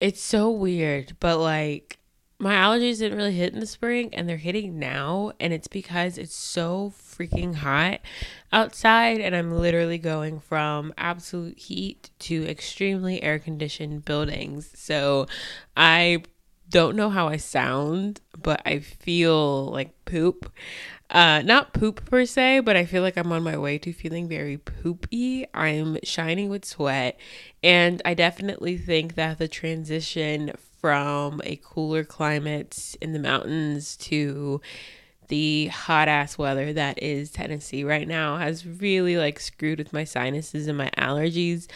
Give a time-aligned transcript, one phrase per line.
[0.00, 1.98] It's so weird, but like
[2.38, 6.18] my allergies didn't really hit in the spring and they're hitting now and it's because
[6.18, 8.00] it's so freaking hot
[8.52, 14.70] outside and I'm literally going from absolute heat to extremely air conditioned buildings.
[14.74, 15.26] So
[15.76, 16.22] I
[16.70, 20.52] don't know how I sound, but I feel like poop.
[21.10, 24.28] Uh, not poop per se, but I feel like I'm on my way to feeling
[24.28, 25.46] very poopy.
[25.54, 27.18] I'm shining with sweat,
[27.62, 34.60] and I definitely think that the transition from a cooler climate in the mountains to
[35.28, 40.04] the hot ass weather that is Tennessee right now has really like screwed with my
[40.04, 41.66] sinuses and my allergies.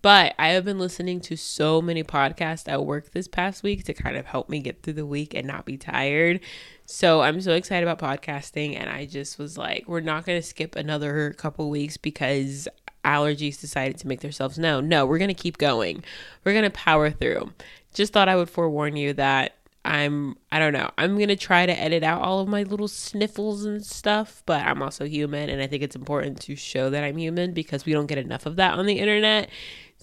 [0.00, 3.94] But I have been listening to so many podcasts at work this past week to
[3.94, 6.40] kind of help me get through the week and not be tired.
[6.86, 8.78] So I'm so excited about podcasting.
[8.78, 12.68] And I just was like, we're not going to skip another couple weeks because
[13.04, 14.88] allergies decided to make themselves known.
[14.88, 16.04] No, we're going to keep going.
[16.44, 17.52] We're going to power through.
[17.92, 19.54] Just thought I would forewarn you that
[19.84, 20.90] I'm I don't know.
[20.98, 24.62] I'm going to try to edit out all of my little sniffles and stuff, but
[24.66, 27.92] I'm also human and I think it's important to show that I'm human because we
[27.92, 29.48] don't get enough of that on the internet.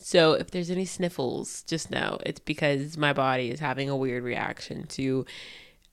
[0.08, 4.23] So if there's any sniffles, just know it's because my body is having a weird
[4.23, 5.25] reaction to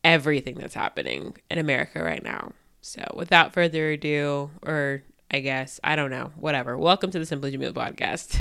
[0.04, 2.52] everything that's happening in America right now.
[2.82, 6.76] So without further ado, or I guess, I don't know, whatever.
[6.76, 8.36] Welcome to the Simply Jamilah podcast.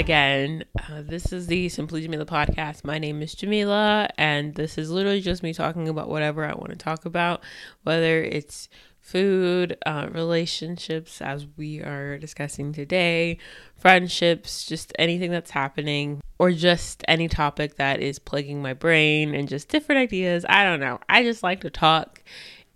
[0.00, 0.64] Again.
[0.78, 2.84] Uh, this is the Simply Jamilah podcast.
[2.84, 6.70] My name is Jamilah, and this is literally just me talking about whatever I want
[6.70, 7.42] to talk about,
[7.82, 13.36] whether it's food, uh, relationships, as we are discussing today,
[13.76, 19.50] friendships, just anything that's happening, or just any topic that is plaguing my brain and
[19.50, 20.46] just different ideas.
[20.48, 20.98] I don't know.
[21.10, 22.22] I just like to talk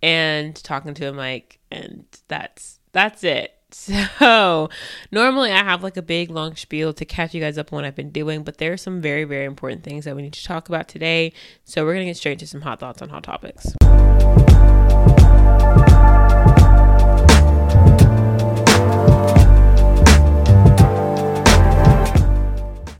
[0.03, 3.54] and talking to a mic, and that's that's it.
[3.77, 4.69] So,
[5.11, 7.85] normally I have like a big long spiel to catch you guys up on what
[7.85, 10.43] I've been doing, but there are some very, very important things that we need to
[10.45, 11.33] talk about today.
[11.65, 13.65] So, we're going to get straight to some hot thoughts on hot topics.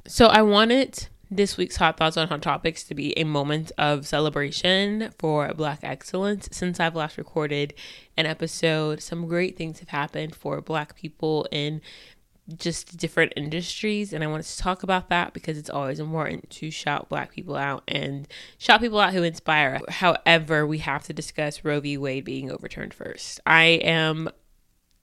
[0.08, 4.08] So, I wanted this week's Hot Thoughts on Hot Topics to be a moment of
[4.08, 6.48] celebration for Black excellence.
[6.52, 7.74] Since I've last recorded
[8.18, 11.82] an episode, some great things have happened for Black people in
[12.58, 14.14] just different industries.
[14.14, 17.56] And I wanted to talk about that because it's always important to shout Black people
[17.56, 19.80] out and shout people out who inspire.
[19.90, 21.98] However, we have to discuss Roe v.
[21.98, 23.40] Wade being overturned first.
[23.46, 24.30] I am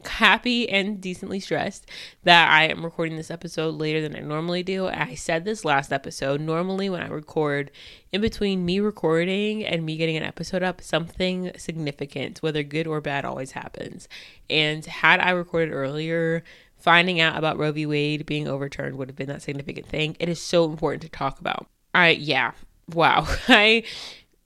[0.07, 1.87] happy and decently stressed
[2.25, 4.89] that I am recording this episode later than I normally do.
[4.89, 6.41] I said this last episode.
[6.41, 7.71] Normally, when I record,
[8.13, 13.01] in between me recording and me getting an episode up, something significant, whether good or
[13.01, 14.09] bad, always happens.
[14.49, 16.43] And had I recorded earlier,
[16.77, 17.87] finding out about Roe v.
[17.87, 20.17] Wade being overturned would have been that significant thing.
[20.19, 21.67] It is so important to talk about.
[21.95, 22.53] I, yeah,
[22.93, 23.27] wow.
[23.49, 23.85] I,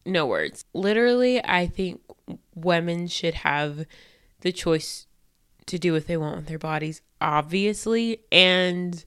[0.04, 0.64] no words.
[0.74, 2.00] Literally, I think
[2.54, 3.86] women should have
[4.40, 5.05] the choice
[5.66, 8.20] to do what they want with their bodies, obviously.
[8.30, 9.04] And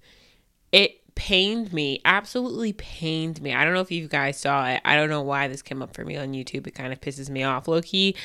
[0.72, 3.54] it pained me, absolutely pained me.
[3.54, 4.82] I don't know if you guys saw it.
[4.86, 6.66] I don't know why this came up for me on YouTube.
[6.66, 8.16] It kind of pisses me off, low key.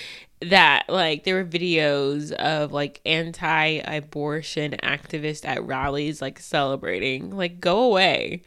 [0.41, 7.37] That like there were videos of like anti abortion activists at rallies like celebrating.
[7.37, 8.43] Like, go away.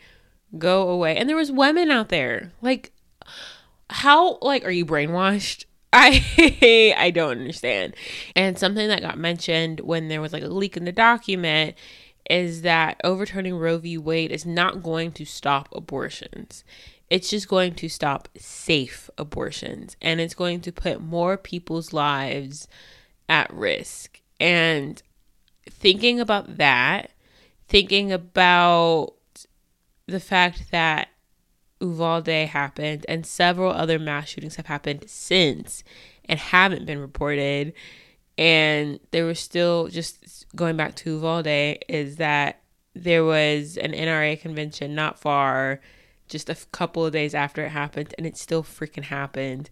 [0.57, 1.17] Go away.
[1.17, 2.53] And there was women out there.
[2.61, 2.93] Like,
[3.89, 5.65] how like are you brainwashed?
[5.93, 7.95] I I don't understand.
[8.35, 11.75] And something that got mentioned when there was like a leak in the document
[12.29, 13.97] is that overturning Roe v.
[13.97, 16.63] Wade is not going to stop abortions.
[17.09, 22.67] It's just going to stop safe abortions and it's going to put more people's lives
[23.29, 24.21] at risk.
[24.41, 25.01] And
[25.69, 27.11] thinking about that,
[27.69, 29.13] thinking about
[30.05, 31.07] the fact that
[31.81, 35.83] Uvalde happened and several other mass shootings have happened since
[36.25, 37.73] and haven't been reported.
[38.37, 42.61] And there was still just going back to Uvalde is that
[42.93, 45.79] there was an NRA convention not far,
[46.27, 49.69] just a couple of days after it happened, and it still freaking happened.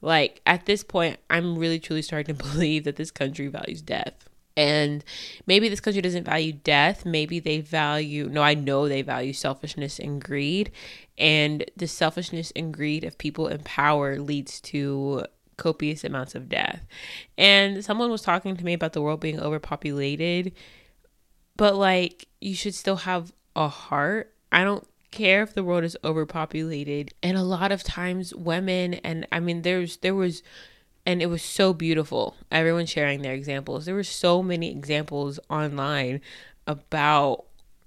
[0.00, 4.28] Like at this point, I'm really truly starting to believe that this country values death.
[4.56, 5.04] And
[5.46, 7.04] maybe this country doesn't value death.
[7.04, 10.72] Maybe they value, no, I know they value selfishness and greed.
[11.18, 15.24] And the selfishness and greed of people in power leads to
[15.56, 16.86] copious amounts of death.
[17.36, 20.52] And someone was talking to me about the world being overpopulated,
[21.56, 24.34] but like you should still have a heart.
[24.52, 27.14] I don't care if the world is overpopulated.
[27.22, 30.42] And a lot of times women and I mean there's there was
[31.06, 32.36] and it was so beautiful.
[32.50, 33.86] Everyone sharing their examples.
[33.86, 36.20] There were so many examples online
[36.66, 37.44] about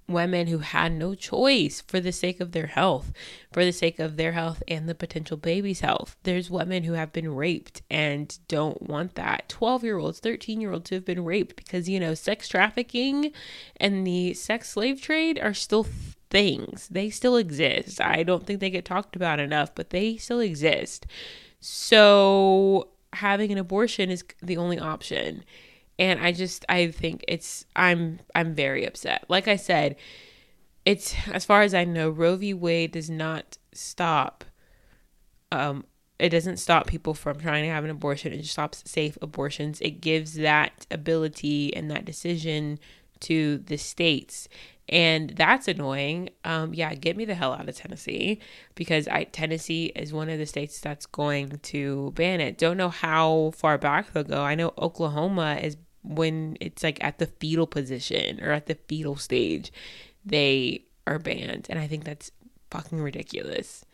[0.08, 3.12] women who had no choice for the sake of their health,
[3.52, 6.16] for the sake of their health and the potential baby's health.
[6.24, 9.48] There's women who have been raped and don't want that.
[9.48, 13.32] 12 year olds, 13 year olds who have been raped because, you know, sex trafficking
[13.76, 15.86] and the sex slave trade are still
[16.30, 16.88] things.
[16.88, 18.00] They still exist.
[18.00, 21.06] I don't think they get talked about enough, but they still exist.
[21.60, 25.44] So having an abortion is the only option.
[25.98, 29.24] And i just i think it's i'm i'm very upset.
[29.28, 29.96] Like i said
[30.86, 32.54] it's as far as i know roe v.
[32.54, 34.44] Wade does not stop
[35.52, 35.84] um
[36.18, 38.32] it doesn't stop people from trying to have an abortion.
[38.32, 39.80] It stops safe abortions.
[39.80, 42.78] It gives that ability and that decision
[43.20, 44.48] to the states
[44.90, 46.30] and that's annoying.
[46.44, 48.40] Um, yeah, get me the hell out of Tennessee
[48.74, 52.58] because I Tennessee is one of the states that's going to ban it.
[52.58, 54.42] Don't know how far back they'll go.
[54.42, 59.14] I know Oklahoma is when it's like at the fetal position or at the fetal
[59.14, 59.72] stage,
[60.24, 62.32] they are banned, and I think that's
[62.70, 63.84] fucking ridiculous.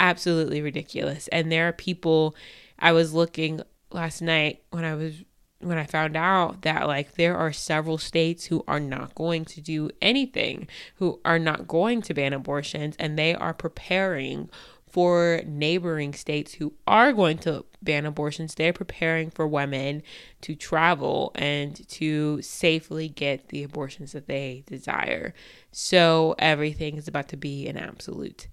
[0.00, 1.28] Absolutely ridiculous.
[1.28, 2.34] And there are people.
[2.80, 3.60] I was looking
[3.92, 5.22] last night when I was
[5.62, 9.60] when I found out that like there are several states who are not going to
[9.60, 14.50] do anything, who are not going to ban abortions, and they are preparing
[14.92, 18.54] for neighboring states who are going to ban abortions.
[18.54, 20.02] They're preparing for women
[20.42, 25.32] to travel and to safely get the abortions that they desire.
[25.70, 28.48] So everything is about to be an absolute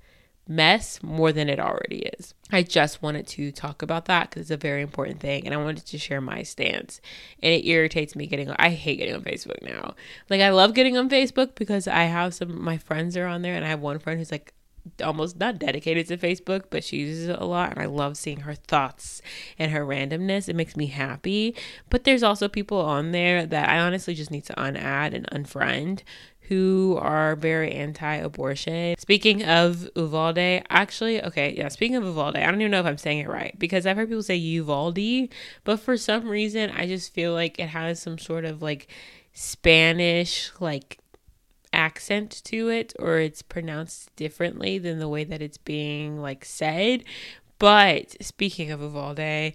[0.50, 2.34] mess more than it already is.
[2.52, 5.58] I just wanted to talk about that because it's a very important thing and I
[5.58, 7.00] wanted to share my stance.
[7.44, 9.94] And it irritates me getting I hate getting on Facebook now.
[10.28, 13.54] Like I love getting on Facebook because I have some my friends are on there
[13.54, 14.54] and I have one friend who's like
[15.04, 18.42] almost not dedicated to Facebook, but she uses it a lot and I love seeing
[18.42, 19.22] her thoughts
[19.60, 20.50] and her randomness.
[20.50, 21.56] It makes me happy.
[21.92, 26.02] But there's also people on there that I honestly just need to unadd and unfriend
[26.50, 28.96] who are very anti-abortion.
[28.98, 32.98] Speaking of Uvalde, actually, okay, yeah, speaking of Uvalde, I don't even know if I'm
[32.98, 35.30] saying it right because I've heard people say Uvalde,
[35.64, 38.88] but for some reason I just feel like it has some sort of like
[39.32, 40.98] Spanish like
[41.72, 47.04] accent to it or it's pronounced differently than the way that it's being like said.
[47.60, 49.54] But speaking of Uvalde,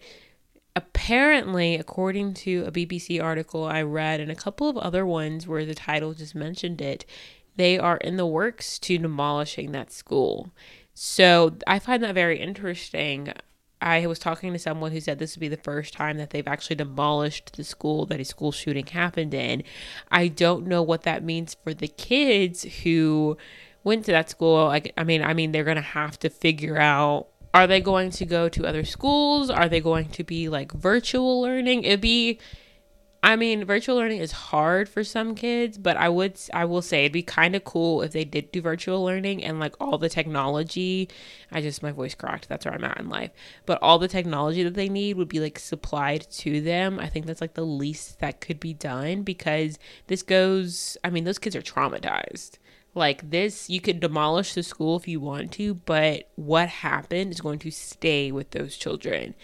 [0.77, 5.65] apparently, according to a BBC article I read and a couple of other ones where
[5.65, 7.05] the title just mentioned it,
[7.57, 10.53] they are in the works to demolishing that school.
[10.93, 13.33] So I find that very interesting.
[13.81, 16.49] I was talking to someone who said this would be the first time that they've
[16.49, 19.63] actually demolished the school that a school shooting happened in.
[20.11, 23.37] I don't know what that means for the kids who
[23.85, 24.65] went to that school.
[24.65, 28.27] Like, I mean, I mean, they're gonna have to figure out are they going to
[28.27, 29.49] go to other schools?
[29.49, 31.85] Are they going to be like virtual learning?
[31.85, 32.41] It'd be
[33.25, 37.05] I mean, virtual learning is hard for some kids, but I would I will say
[37.05, 40.11] it'd be kind of cool if they did do virtual learning and like all the
[40.11, 41.09] technology.
[41.51, 42.51] I just my voice cracked.
[42.51, 43.31] That's where I'm at in life.
[43.65, 47.01] But all the technology that they need would be like supplied to them.
[47.01, 49.79] I think that's like the least that could be done because
[50.09, 50.99] this goes.
[51.03, 52.59] I mean, those kids are traumatized.
[52.95, 57.41] Like this, you could demolish the school if you want to, but what happened is
[57.41, 59.35] going to stay with those children.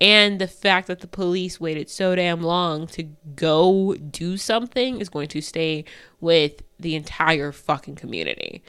[0.00, 3.02] And the fact that the police waited so damn long to
[3.34, 5.84] go do something is going to stay
[6.20, 8.62] with the entire fucking community.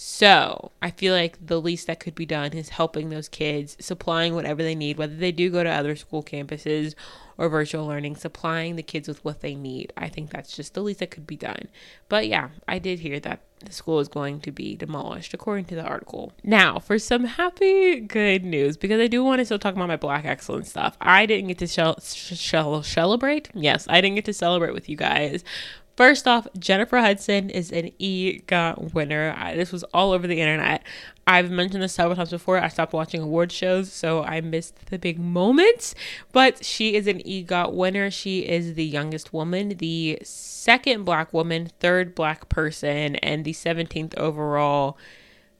[0.00, 4.32] So I feel like the least that could be done is helping those kids, supplying
[4.32, 6.94] whatever they need, whether they do go to other school campuses
[7.38, 9.92] or virtual learning, supplying the kids with what they need.
[9.96, 11.68] I think that's just the least that could be done.
[12.08, 15.74] But yeah, I did hear that the school is going to be demolished, according to
[15.74, 16.32] the article.
[16.42, 19.96] Now, for some happy, good news, because I do want to still talk about my
[19.96, 20.96] Black Excellence stuff.
[21.00, 23.50] I didn't get to shell, shell, celebrate.
[23.54, 25.44] Yes, I didn't get to celebrate with you guys
[25.98, 29.34] First off, Jennifer Hudson is an EGOT winner.
[29.36, 30.84] I, this was all over the internet.
[31.26, 32.56] I've mentioned this several times before.
[32.56, 35.96] I stopped watching award shows, so I missed the big moments.
[36.30, 38.12] But she is an EGOT winner.
[38.12, 44.16] She is the youngest woman, the second black woman, third black person, and the 17th
[44.16, 44.96] overall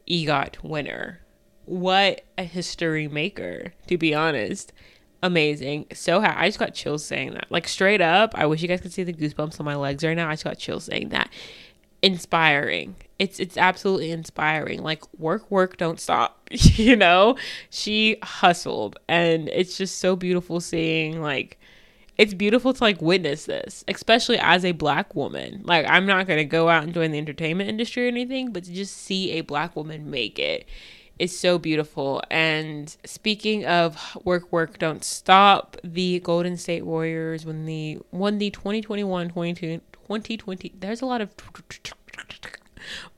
[0.08, 1.18] EGOT winner.
[1.64, 4.72] What a history maker, to be honest
[5.22, 5.86] amazing.
[5.92, 7.46] So ha- I just got chills saying that.
[7.50, 10.16] Like straight up, I wish you guys could see the goosebumps on my legs right
[10.16, 10.28] now.
[10.28, 11.30] I just got chills saying that.
[12.02, 12.94] Inspiring.
[13.18, 14.82] It's it's absolutely inspiring.
[14.82, 16.48] Like work, work, don't stop.
[16.50, 17.36] you know,
[17.70, 21.58] she hustled, and it's just so beautiful seeing like.
[22.16, 25.62] It's beautiful to like witness this, especially as a black woman.
[25.64, 28.72] Like I'm not gonna go out and join the entertainment industry or anything, but to
[28.72, 30.66] just see a black woman make it
[31.18, 32.22] is so beautiful.
[32.30, 38.50] And speaking of work, work, don't stop, the Golden State Warriors when the won the
[38.50, 40.72] 2021 2020.
[40.78, 41.30] There's a lot of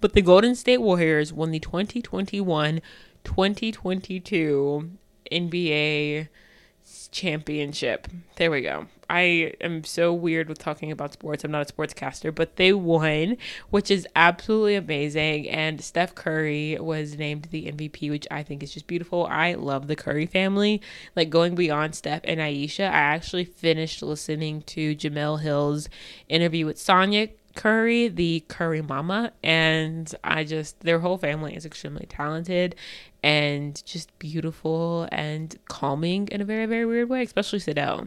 [0.00, 2.80] but the Golden State Warriors won the 2021
[3.25, 4.90] 2022
[5.30, 6.28] NBA
[7.12, 8.09] championship.
[8.37, 8.87] There we go.
[9.10, 11.42] I am so weird with talking about sports.
[11.42, 13.36] I'm not a sportscaster, but they won,
[13.68, 15.48] which is absolutely amazing.
[15.50, 19.26] And Steph Curry was named the MVP, which I think is just beautiful.
[19.26, 20.80] I love the Curry family.
[21.16, 25.88] Like going beyond Steph and Ayesha, I actually finished listening to Jemele Hill's
[26.28, 32.06] interview with Sonya Curry, the Curry mama, and I just their whole family is extremely
[32.08, 32.76] talented
[33.24, 38.06] and just beautiful and calming in a very very weird way, especially Sydel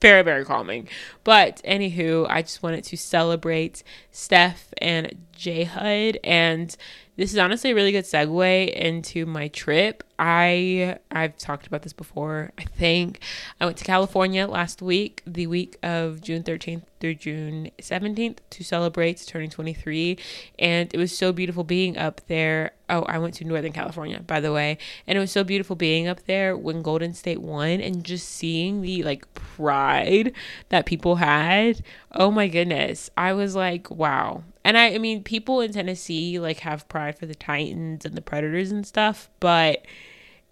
[0.00, 0.88] very, very calming.
[1.22, 6.76] But anywho, I just wanted to celebrate Steph and J Hud and
[7.16, 10.02] this is honestly a really good segue into my trip.
[10.18, 12.52] I I've talked about this before.
[12.58, 13.20] I think
[13.60, 18.64] I went to California last week, the week of June 13th through June 17th to
[18.64, 20.18] celebrate turning 23,
[20.58, 22.72] and it was so beautiful being up there.
[22.88, 26.08] Oh, I went to Northern California, by the way, and it was so beautiful being
[26.08, 30.32] up there when Golden State won and just seeing the like pride
[30.68, 31.82] that people had.
[32.12, 33.10] Oh my goodness.
[33.16, 37.26] I was like, wow, and I, I mean, people in Tennessee like have pride for
[37.26, 39.84] the Titans and the Predators and stuff, but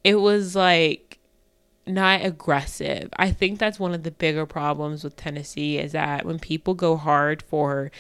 [0.05, 1.19] it was like
[1.87, 3.09] not aggressive.
[3.17, 6.97] I think that's one of the bigger problems with Tennessee is that when people go
[6.97, 7.91] hard for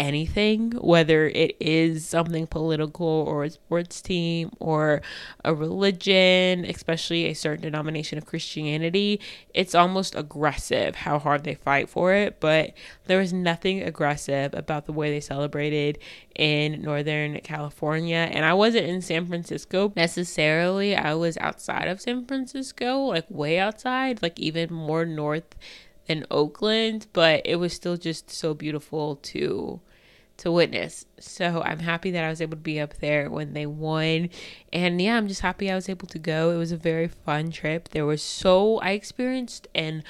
[0.00, 5.02] anything, whether it is something political or a sports team or
[5.44, 9.20] a religion, especially a certain denomination of Christianity,
[9.52, 12.40] it's almost aggressive how hard they fight for it.
[12.40, 12.72] But
[13.04, 15.98] there was nothing aggressive about the way they celebrated
[16.34, 18.26] in Northern California.
[18.32, 23.58] And I wasn't in San Francisco necessarily, I was outside of San Francisco, like way
[23.58, 25.54] outside, like even more north
[26.06, 29.80] in Oakland, but it was still just so beautiful to
[30.40, 31.04] to witness.
[31.18, 34.30] So I'm happy that I was able to be up there when they won.
[34.72, 36.50] And yeah, I'm just happy I was able to go.
[36.50, 37.90] It was a very fun trip.
[37.90, 40.02] There was so, I experienced an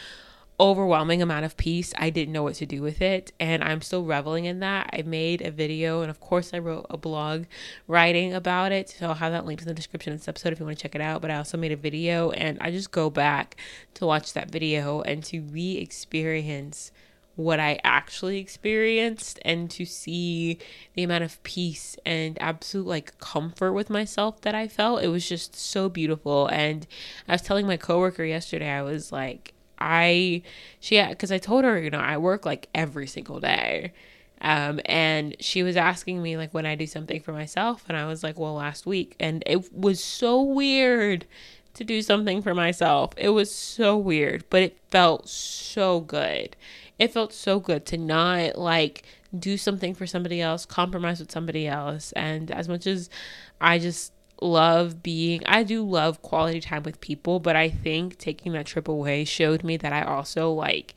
[0.60, 1.92] overwhelming amount of peace.
[1.98, 3.32] I didn't know what to do with it.
[3.40, 4.90] And I'm still reveling in that.
[4.92, 7.46] I made a video and, of course, I wrote a blog
[7.88, 8.90] writing about it.
[8.90, 10.82] So I'll have that linked in the description of this episode if you want to
[10.82, 11.22] check it out.
[11.22, 13.56] But I also made a video and I just go back
[13.94, 16.92] to watch that video and to re experience
[17.36, 20.58] what I actually experienced and to see
[20.94, 25.02] the amount of peace and absolute like comfort with myself that I felt.
[25.02, 26.46] It was just so beautiful.
[26.48, 26.86] And
[27.28, 30.42] I was telling my coworker yesterday, I was like, I,
[30.80, 33.92] she, because I told her, you know, I work like every single day.
[34.42, 38.06] Um, and she was asking me like when I do something for myself, and I
[38.06, 41.26] was like, well, last week, and it was so weird
[41.74, 43.12] to do something for myself.
[43.16, 46.56] It was so weird, but it felt so good
[47.00, 49.04] it felt so good to not like
[49.36, 52.12] do something for somebody else, compromise with somebody else.
[52.12, 53.08] And as much as
[53.60, 58.52] I just love being, I do love quality time with people, but I think taking
[58.52, 60.94] that trip away showed me that I also like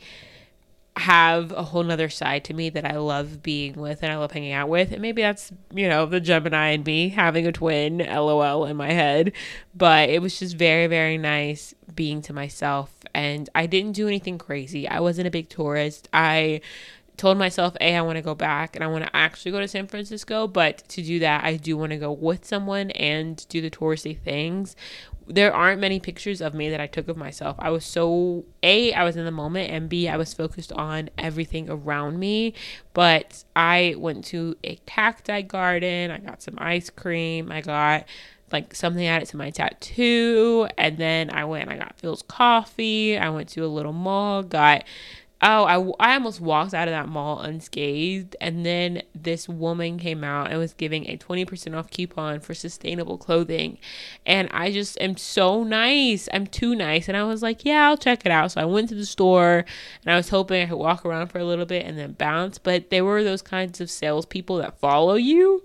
[0.98, 4.31] have a whole nother side to me that I love being with and I love
[4.33, 4.91] hanging out with.
[4.91, 8.91] And maybe that's, you know, the Gemini and me having a twin, lol, in my
[8.91, 9.31] head.
[9.74, 12.93] But it was just very, very nice being to myself.
[13.13, 14.88] And I didn't do anything crazy.
[14.88, 16.10] I wasn't a big tourist.
[16.13, 16.62] I
[17.15, 19.67] told myself, A, I want to go back and I want to actually go to
[19.67, 20.48] San Francisco.
[20.48, 24.17] But to do that, I do want to go with someone and do the touristy
[24.17, 24.75] things
[25.27, 27.55] there aren't many pictures of me that I took of myself.
[27.60, 31.10] I was so A, I was in the moment, and B, I was focused on
[31.17, 32.53] everything around me.
[32.93, 38.05] But I went to a cacti garden, I got some ice cream, I got
[38.53, 43.29] like something added to my tattoo, and then I went I got Philz coffee, I
[43.29, 44.86] went to a little mall, got
[45.43, 45.65] oh,
[46.00, 48.36] I, I almost walked out of that mall unscathed.
[48.39, 53.17] And then this woman came out and was giving a 20% off coupon for sustainable
[53.17, 53.77] clothing.
[54.25, 56.29] And I just am so nice.
[56.33, 57.10] I'm too nice.
[57.10, 58.53] And I was like, yeah, I'll check it out.
[58.53, 59.65] So I went to the store
[60.05, 62.57] and I was hoping I could walk around for a little bit and then bounce.
[62.57, 65.62] But there were those kinds of salespeople that follow you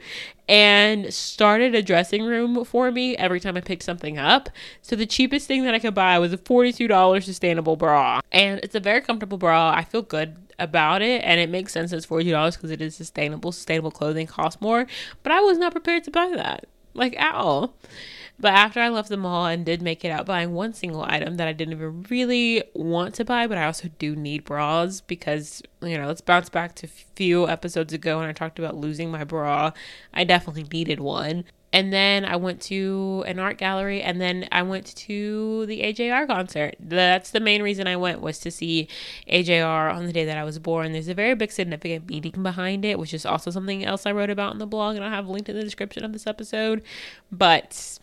[0.49, 4.49] and started a dressing room for me every time I picked something up.
[4.83, 8.21] So the cheapest thing that I could buy was a $42 sustainable bra.
[8.33, 9.73] And it's a very comfortable bra.
[9.77, 13.53] I feel good about it and it makes sense it's $40 because it is sustainable.
[13.53, 14.87] Sustainable clothing costs more,
[15.23, 16.67] but I was not prepared to buy that.
[16.95, 17.75] Like at all.
[18.41, 21.39] But after I left the mall and did make it out buying one single item
[21.39, 25.61] that I didn't even really want to buy, but I also do need bras because,
[25.83, 29.11] you know, let's bounce back to a few episodes ago when I talked about losing
[29.11, 29.73] my bra.
[30.15, 31.45] I definitely needed one.
[31.73, 36.27] and then I went to an art gallery and then I went to the AJR
[36.27, 36.77] concert.
[36.81, 38.89] That's the main reason I went was to see
[39.31, 40.93] AJR on the day that I was born.
[40.93, 44.31] There's a very big significant meaning behind it, which is also something else I wrote
[44.31, 46.83] about in the blog and I'll have linked in the description of this episode.
[47.31, 47.99] But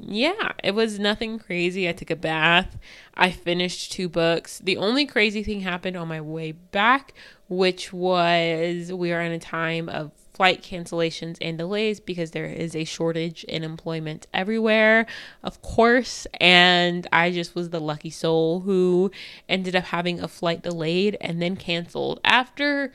[0.00, 1.88] yeah, it was nothing crazy.
[1.88, 2.78] I took a bath.
[3.14, 4.60] I finished two books.
[4.60, 7.14] The only crazy thing happened on my way back,
[7.48, 12.76] which was we are in a time of flight cancellations and delays because there is
[12.76, 15.04] a shortage in employment everywhere,
[15.42, 16.28] of course.
[16.40, 19.10] And I just was the lucky soul who
[19.48, 22.92] ended up having a flight delayed and then canceled after.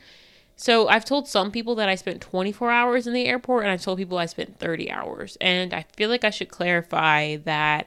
[0.56, 3.82] So I've told some people that I spent 24 hours in the airport, and I've
[3.82, 5.36] told people I spent 30 hours.
[5.40, 7.86] And I feel like I should clarify that.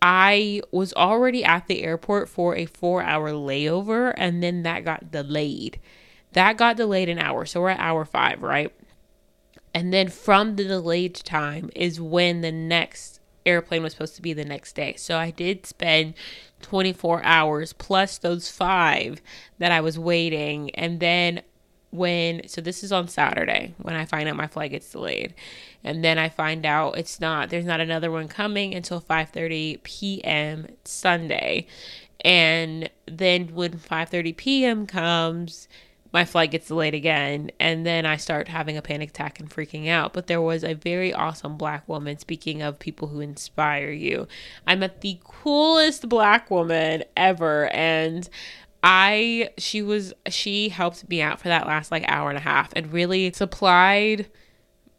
[0.00, 5.10] I was already at the airport for a four hour layover and then that got
[5.10, 5.80] delayed.
[6.34, 7.44] That got delayed an hour.
[7.46, 8.72] So we're at hour five, right?
[9.74, 14.32] And then from the delayed time is when the next airplane was supposed to be
[14.32, 14.94] the next day.
[14.96, 16.14] So I did spend
[16.62, 19.20] 24 hours plus those five
[19.58, 20.70] that I was waiting.
[20.70, 21.42] And then
[21.90, 25.34] when, so this is on Saturday when I find out my flight gets delayed.
[25.84, 30.66] And then I find out it's not, there's not another one coming until 5.30 p.m.
[30.84, 31.66] Sunday.
[32.20, 34.86] And then when 5.30 p.m.
[34.86, 35.68] comes,
[36.12, 39.88] my flight gets delayed again and then i start having a panic attack and freaking
[39.88, 44.26] out but there was a very awesome black woman speaking of people who inspire you
[44.66, 48.28] i met the coolest black woman ever and
[48.90, 52.72] i she was she helped me out for that last like hour and a half
[52.74, 54.26] and really supplied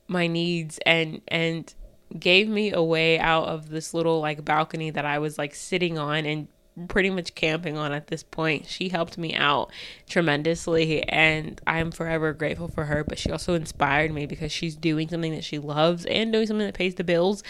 [0.08, 1.74] my needs and and
[2.18, 5.98] gave me a way out of this little like balcony that i was like sitting
[5.98, 6.48] on and
[6.88, 8.66] pretty much camping on at this point.
[8.68, 9.72] She helped me out
[10.08, 15.10] tremendously and I'm forever grateful for her, but she also inspired me because she's doing
[15.10, 17.44] something that she loves and doing something that pays the bills.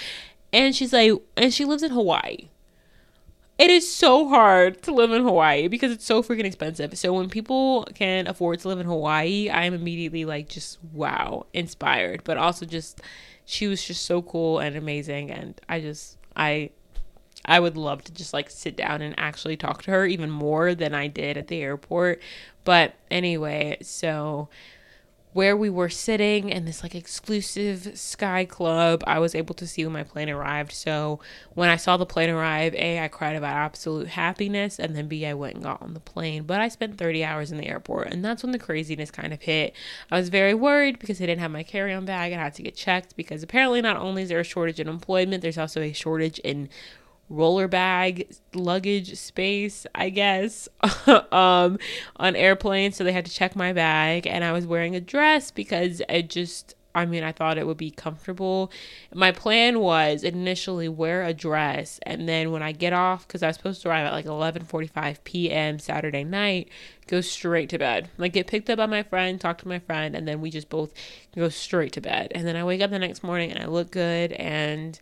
[0.51, 2.49] And she's like and she lives in Hawaii.
[3.59, 6.97] It is so hard to live in Hawaii because it's so freaking expensive.
[6.97, 12.23] So when people can afford to live in Hawaii, I'm immediately like just wow, inspired,
[12.23, 13.01] but also just
[13.43, 16.69] she was just so cool and amazing and I just I
[17.43, 20.73] I would love to just like sit down and actually talk to her even more
[20.73, 22.21] than I did at the airport.
[22.63, 24.47] But anyway, so
[25.31, 29.85] where we were sitting in this like exclusive sky club, I was able to see
[29.85, 30.71] when my plane arrived.
[30.71, 31.19] So
[31.53, 35.25] when I saw the plane arrive, A, I cried about absolute happiness, and then B,
[35.25, 36.43] I went and got on the plane.
[36.43, 39.41] But I spent 30 hours in the airport, and that's when the craziness kind of
[39.41, 39.75] hit.
[40.09, 42.33] I was very worried because I didn't have my carry on bag.
[42.33, 45.43] I had to get checked because apparently not only is there a shortage in employment,
[45.43, 46.69] there's also a shortage in
[47.29, 50.67] roller bag luggage space i guess
[51.31, 51.77] um
[52.15, 52.95] on airplanes.
[52.95, 56.21] So they had to check my bag and i was wearing a dress because i
[56.21, 58.71] just i mean i thought it would be comfortable.
[59.13, 63.47] My plan was initially wear a dress and then when i get off because i
[63.47, 66.69] was supposed to arrive at like 11.45 p.m saturday night
[67.07, 68.07] go straight to bed.
[68.17, 70.69] Like get picked up by my friend talk to my friend and then we just
[70.69, 70.93] both
[71.35, 72.31] go straight to bed.
[72.35, 74.99] And then i wake up the next morning and i look good and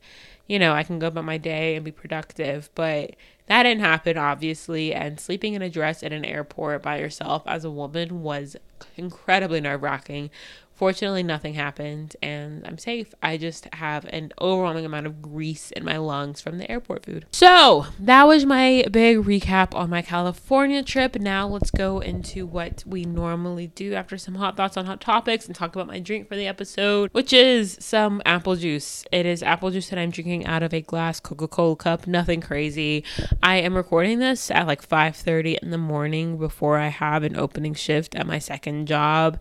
[0.48, 2.70] you know, I can go about my day and be productive.
[2.74, 3.16] But
[3.48, 4.94] that didn't happen, obviously.
[4.94, 8.56] And sleeping in a dress in an airport by yourself as a woman was
[8.96, 10.30] incredibly nerve wracking.
[10.78, 13.12] Fortunately, nothing happened and I'm safe.
[13.24, 17.26] I just have an overwhelming amount of grease in my lungs from the airport food.
[17.32, 21.16] So, that was my big recap on my California trip.
[21.16, 25.48] Now, let's go into what we normally do after some hot thoughts on hot topics
[25.48, 29.04] and talk about my drink for the episode, which is some apple juice.
[29.12, 32.06] It is apple juice that I'm drinking out of a glass Coca-Cola cup.
[32.06, 33.04] Nothing crazy.
[33.42, 37.74] I am recording this at like 5:30 in the morning before I have an opening
[37.74, 39.40] shift at my second job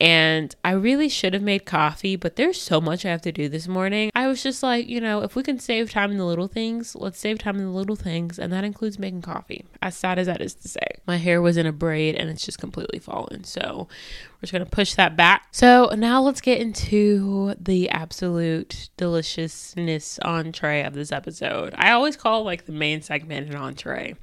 [0.00, 3.48] and I really should have made coffee, but there's so much I have to do
[3.48, 4.10] this morning.
[4.14, 6.96] I was just like, you know, if we can save time in the little things,
[6.96, 9.64] let's save time in the little things, and that includes making coffee.
[9.80, 12.44] As sad as that is to say, my hair was in a braid and it's
[12.44, 13.44] just completely fallen.
[13.44, 15.46] So we're just gonna push that back.
[15.52, 21.74] So now let's get into the absolute deliciousness entree of this episode.
[21.76, 24.16] I always call like the main segment an entree,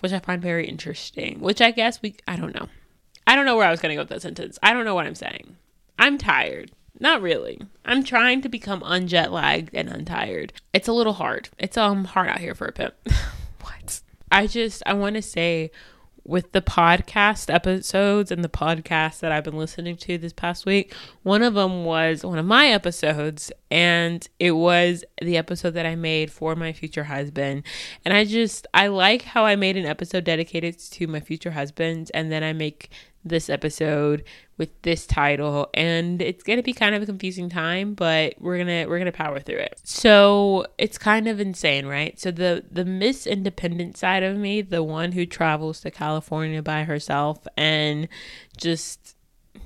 [0.00, 1.40] which I find very interesting.
[1.40, 2.68] Which I guess we, I don't know.
[3.26, 4.58] I don't know where I was going to go with that sentence.
[4.62, 5.56] I don't know what I'm saying.
[5.98, 6.72] I'm tired.
[6.98, 7.60] Not really.
[7.84, 10.52] I'm trying to become unjet lagged and untired.
[10.72, 11.48] It's a little hard.
[11.58, 12.94] It's um hard out here for a pimp.
[13.60, 14.00] what?
[14.30, 15.70] I just I want to say
[16.24, 20.94] with the podcast episodes and the podcasts that I've been listening to this past week,
[21.22, 25.96] one of them was one of my episodes, and it was the episode that I
[25.96, 27.64] made for my future husband.
[28.04, 32.10] And I just, I like how I made an episode dedicated to my future husband,
[32.14, 32.90] and then I make
[33.24, 34.24] this episode
[34.58, 38.56] with this title and it's going to be kind of a confusing time but we're
[38.56, 39.80] going to we're going to power through it.
[39.84, 42.18] So it's kind of insane right?
[42.18, 46.84] So the the miss independent side of me the one who travels to california by
[46.84, 48.08] herself and
[48.56, 49.16] just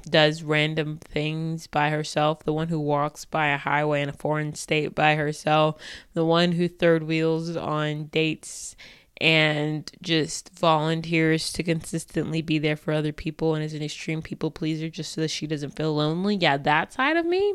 [0.09, 4.55] does random things by herself, the one who walks by a highway in a foreign
[4.55, 5.77] state by herself,
[6.14, 8.77] the one who third wheels on dates
[9.20, 14.50] and just volunteers to consistently be there for other people and is an extreme people
[14.50, 16.37] pleaser just so that she doesn't feel lonely.
[16.37, 17.55] Yeah, that side of me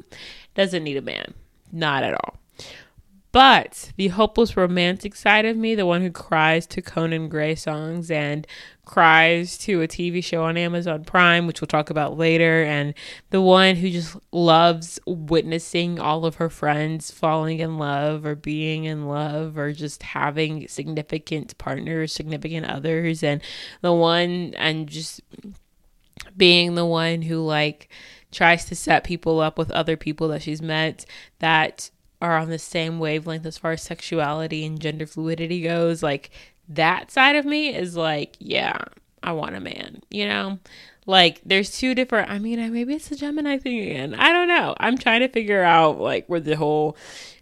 [0.55, 1.33] doesn't need a man.
[1.71, 2.40] Not at all.
[3.31, 8.11] But the hopeless romantic side of me, the one who cries to Conan Gray songs
[8.11, 8.45] and
[8.83, 12.93] cries to a TV show on Amazon Prime, which we'll talk about later, and
[13.29, 18.83] the one who just loves witnessing all of her friends falling in love or being
[18.83, 23.41] in love or just having significant partners, significant others, and
[23.79, 25.21] the one and just
[26.35, 27.89] being the one who like
[28.31, 31.05] tries to set people up with other people that she's met
[31.39, 31.89] that
[32.21, 36.03] are on the same wavelength as far as sexuality and gender fluidity goes.
[36.03, 36.29] Like
[36.69, 38.77] that side of me is like, yeah,
[39.23, 40.59] I want a man, you know?
[41.07, 44.13] Like there's two different I mean, maybe it's a Gemini thing again.
[44.15, 44.75] I don't know.
[44.79, 46.95] I'm trying to figure out like where the whole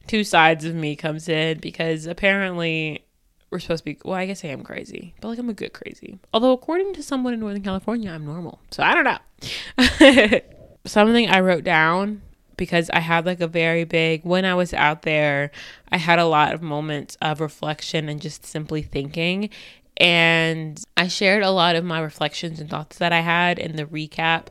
[0.07, 3.03] two sides of me comes in because apparently
[3.51, 5.13] we're supposed to be well, I guess I am crazy.
[5.19, 6.19] But like I'm a good crazy.
[6.33, 8.59] Although according to someone in Northern California, I'm normal.
[8.71, 10.39] So I don't know.
[10.85, 12.21] Something I wrote down
[12.59, 15.49] because I had like a very big, when I was out there,
[15.91, 19.49] I had a lot of moments of reflection and just simply thinking.
[19.95, 23.85] And I shared a lot of my reflections and thoughts that I had in the
[23.85, 24.47] recap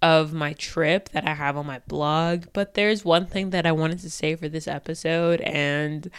[0.00, 2.46] of my trip that I have on my blog.
[2.54, 6.10] But there's one thing that I wanted to say for this episode, and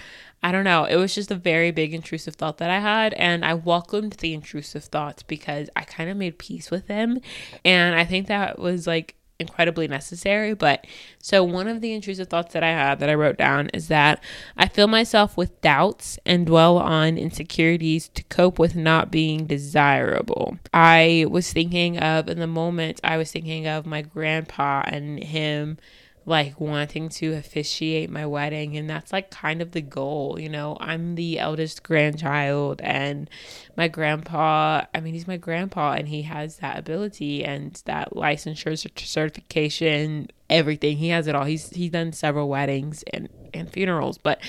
[0.43, 3.43] I don't know, it was just a very big intrusive thought that I had, and
[3.43, 7.19] I welcomed the intrusive thoughts because I kind of made peace with them.
[7.65, 10.53] And I think that was like incredibly necessary.
[10.53, 10.85] But
[11.19, 14.23] so, one of the intrusive thoughts that I had that I wrote down is that
[14.57, 20.57] I fill myself with doubts and dwell on insecurities to cope with not being desirable.
[20.73, 25.77] I was thinking of, in the moment, I was thinking of my grandpa and him
[26.27, 30.77] like wanting to officiate my wedding and that's like kind of the goal you know?
[30.79, 33.29] I'm the eldest grandchild and
[33.75, 38.77] my grandpa i mean he's my grandpa and he has that ability and that licensure
[38.99, 40.97] certification everything.
[40.97, 41.45] He has it all.
[41.45, 44.39] He's he's done several weddings and and funerals but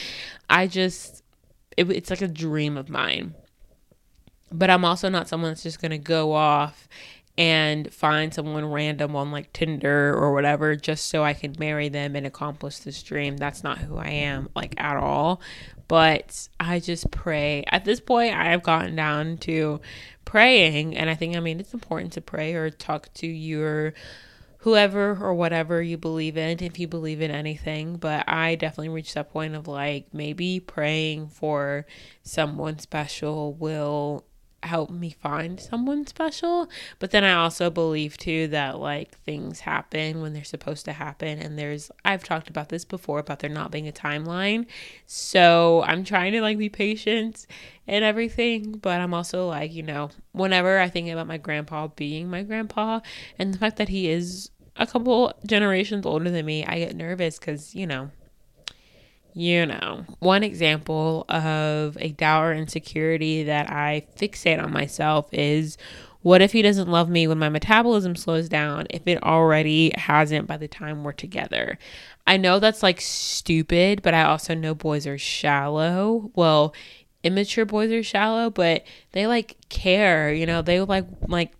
[0.50, 1.22] i just
[1.76, 3.34] it, it's like a dream of mine.
[4.50, 6.88] But i'm also not someone that's just going to go off
[7.38, 12.16] and find someone random on like Tinder or whatever just so I can marry them
[12.16, 13.36] and accomplish this dream.
[13.36, 15.40] That's not who I am, like at all.
[15.86, 17.64] But I just pray.
[17.70, 19.80] At this point, I have gotten down to
[20.24, 20.96] praying.
[20.96, 23.94] And I think, I mean, it's important to pray or talk to your
[24.58, 27.96] whoever or whatever you believe in, if you believe in anything.
[27.96, 31.86] But I definitely reached that point of like maybe praying for
[32.24, 34.24] someone special will
[34.62, 36.68] help me find someone special.
[36.98, 41.38] But then I also believe too that like things happen when they're supposed to happen.
[41.38, 44.66] And there's, I've talked about this before about there not being a timeline.
[45.06, 47.46] So I'm trying to like be patient
[47.86, 48.72] and everything.
[48.72, 53.00] But I'm also like, you know, whenever I think about my grandpa being my grandpa
[53.38, 57.38] and the fact that he is a couple generations older than me, I get nervous
[57.38, 58.10] because, you know,
[59.38, 65.78] you know, one example of a dour insecurity that I fixate on myself is
[66.22, 70.48] what if he doesn't love me when my metabolism slows down if it already hasn't
[70.48, 71.78] by the time we're together?
[72.26, 76.32] I know that's like stupid, but I also know boys are shallow.
[76.34, 76.74] Well,
[77.22, 81.52] immature boys are shallow, but they like care, you know, they like like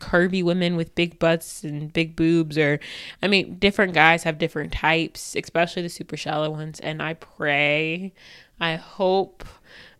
[0.00, 2.80] curvy women with big butts and big boobs or
[3.22, 8.12] I mean different guys have different types, especially the super shallow ones and I pray
[8.60, 9.44] I hope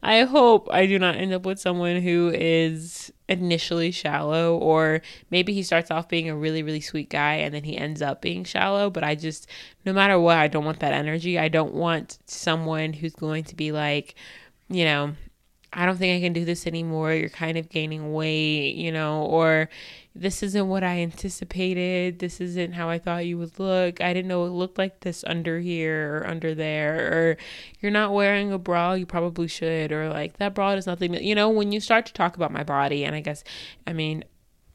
[0.03, 5.01] I hope I do not end up with someone who is initially shallow or
[5.31, 8.21] maybe he starts off being a really really sweet guy and then he ends up
[8.21, 9.49] being shallow but I just
[9.85, 11.39] no matter what I don't want that energy.
[11.39, 14.15] I don't want someone who's going to be like,
[14.69, 15.15] you know,
[15.77, 17.13] I don't think I can do this anymore.
[17.13, 19.69] You're kind of gaining weight, you know, or
[20.15, 22.21] this isn't what I anticipated.
[22.21, 24.01] This isn't how I thought you would look.
[24.01, 27.13] I didn't know it looked like this under here or under there.
[27.13, 27.37] Or
[27.81, 29.91] you're not wearing a bra, you probably should.
[29.91, 32.63] Or like that bra is nothing, you know, when you start to talk about my
[32.63, 33.43] body, and I guess,
[33.85, 34.25] I mean,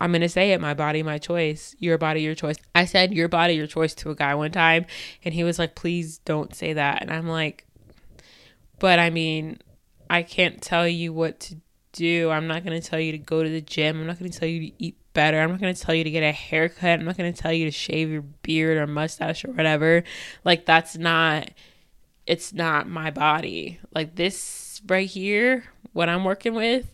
[0.02, 2.58] I'm going to say it my body, my choice, your body, your choice.
[2.76, 4.86] I said your body, your choice to a guy one time,
[5.24, 7.02] and he was like, please don't say that.
[7.02, 7.66] And I'm like,
[8.80, 9.60] but I mean,
[10.10, 11.58] I can't tell you what to
[11.92, 12.30] do.
[12.30, 14.00] I'm not going to tell you to go to the gym.
[14.00, 15.40] I'm not going to tell you to eat better.
[15.40, 17.00] I'm not going to tell you to get a haircut.
[17.00, 20.04] I'm not going to tell you to shave your beard or mustache or whatever.
[20.44, 21.52] Like, that's not,
[22.26, 23.80] it's not my body.
[23.94, 26.90] Like, this right here, what I'm working with,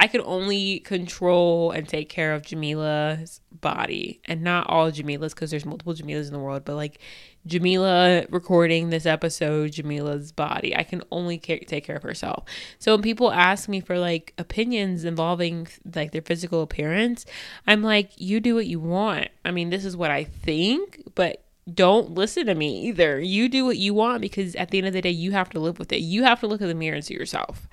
[0.00, 5.50] I can only control and take care of Jamilah's body and not all Jamilah's because
[5.50, 7.00] there's multiple Jamilah's in the world, but like
[7.46, 10.74] Jamilah recording this episode, Jamilah's body.
[10.74, 12.44] I can only take care of herself.
[12.78, 17.26] So when people ask me for like opinions involving like their physical appearance,
[17.66, 19.28] I'm like, you do what you want.
[19.44, 23.20] I mean, this is what I think, but don't listen to me either.
[23.20, 25.60] You do what you want because at the end of the day, you have to
[25.60, 25.98] live with it.
[25.98, 27.68] You have to look in the mirror and see yourself.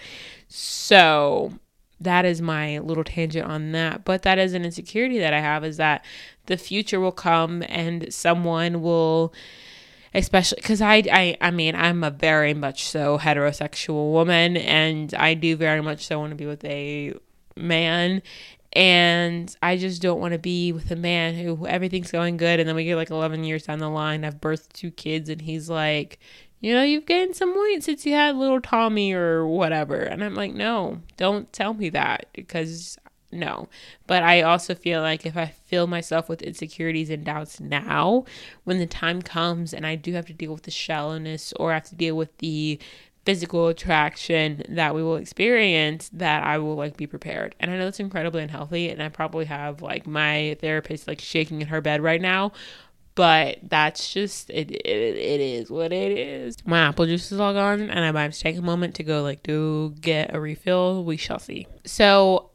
[0.50, 1.54] So
[2.00, 4.06] that is my little tangent on that.
[4.06, 6.06] But that is an insecurity that I have is that
[6.46, 9.34] the future will come and someone will
[10.14, 15.34] especially because I, I i mean i'm a very much so heterosexual woman and i
[15.34, 17.14] do very much so want to be with a
[17.56, 18.22] man
[18.74, 22.68] and i just don't want to be with a man who everything's going good and
[22.68, 25.70] then we get like 11 years down the line i've birthed two kids and he's
[25.70, 26.20] like
[26.60, 29.96] you know, you've gained some weight since you had little Tommy or whatever.
[29.96, 32.98] And I'm like, no, don't tell me that because
[33.32, 33.68] no.
[34.08, 38.26] But I also feel like if I fill myself with insecurities and doubts now,
[38.64, 41.76] when the time comes and I do have to deal with the shallowness or I
[41.76, 42.80] have to deal with the
[43.28, 47.56] physical attraction that we will experience that I will like be prepared.
[47.60, 51.62] And I know that's incredibly unhealthy and I probably have like my therapist like shaking
[51.62, 52.54] in her bed right now
[53.18, 57.52] but that's just it, it it is what it is my apple juice is all
[57.52, 61.18] gone and i might take a moment to go like do get a refill we
[61.18, 62.52] shall see so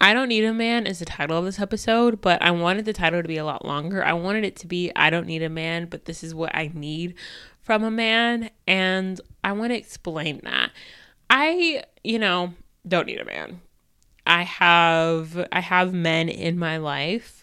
[0.00, 2.92] I don't need a man is the title of this episode, but I wanted the
[2.92, 4.04] title to be a lot longer.
[4.04, 6.70] I wanted it to be I don't need a man, but this is what I
[6.72, 7.16] need
[7.62, 8.50] from a man.
[8.64, 10.70] And I want to explain that.
[11.28, 12.54] I, you know,
[12.86, 13.60] don't need a man.
[14.24, 17.37] I have I have men in my life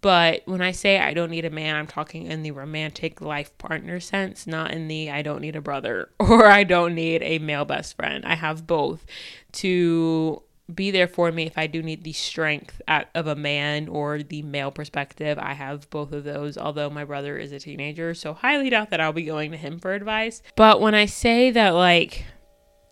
[0.00, 3.56] but when I say I don't need a man, I'm talking in the romantic life
[3.58, 7.38] partner sense, not in the I don't need a brother or I don't need a
[7.38, 8.24] male best friend.
[8.24, 9.04] I have both
[9.52, 14.22] to be there for me if I do need the strength of a man or
[14.22, 15.38] the male perspective.
[15.38, 19.00] I have both of those, although my brother is a teenager, so highly doubt that
[19.00, 20.42] I'll be going to him for advice.
[20.56, 22.26] But when I say that, like,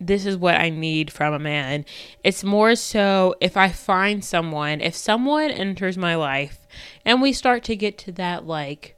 [0.00, 1.84] this is what I need from a man.
[2.22, 6.65] It's more so if I find someone, if someone enters my life
[7.04, 8.96] and we start to get to that, like,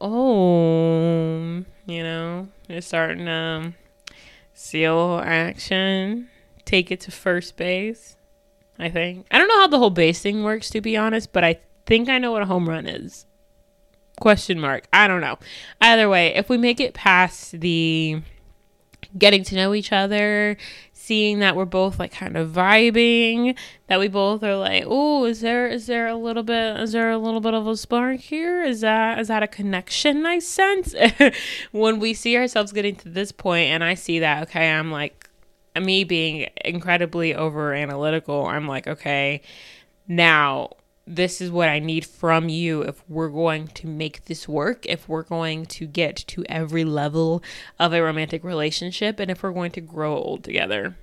[0.00, 3.74] oh, you know, it's starting to um,
[4.54, 6.28] seal action,
[6.64, 8.16] take it to first base.
[8.78, 9.26] I think.
[9.30, 12.08] I don't know how the whole base thing works, to be honest, but I think
[12.08, 13.26] I know what a home run is.
[14.20, 14.86] Question mark.
[14.92, 15.38] I don't know.
[15.80, 18.22] Either way, if we make it past the
[19.16, 20.56] getting to know each other,
[20.92, 23.56] seeing that we're both like kind of vibing,
[23.88, 27.10] that we both are like, oh, is there is there a little bit is there
[27.10, 28.62] a little bit of a spark here?
[28.62, 30.94] Is that is that a connection I sense?
[31.72, 35.28] when we see ourselves getting to this point and I see that, okay, I'm like
[35.80, 39.42] me being incredibly over analytical, I'm like, okay,
[40.06, 40.70] now
[41.06, 45.08] this is what I need from you if we're going to make this work, if
[45.08, 47.42] we're going to get to every level
[47.78, 50.96] of a romantic relationship, and if we're going to grow old together.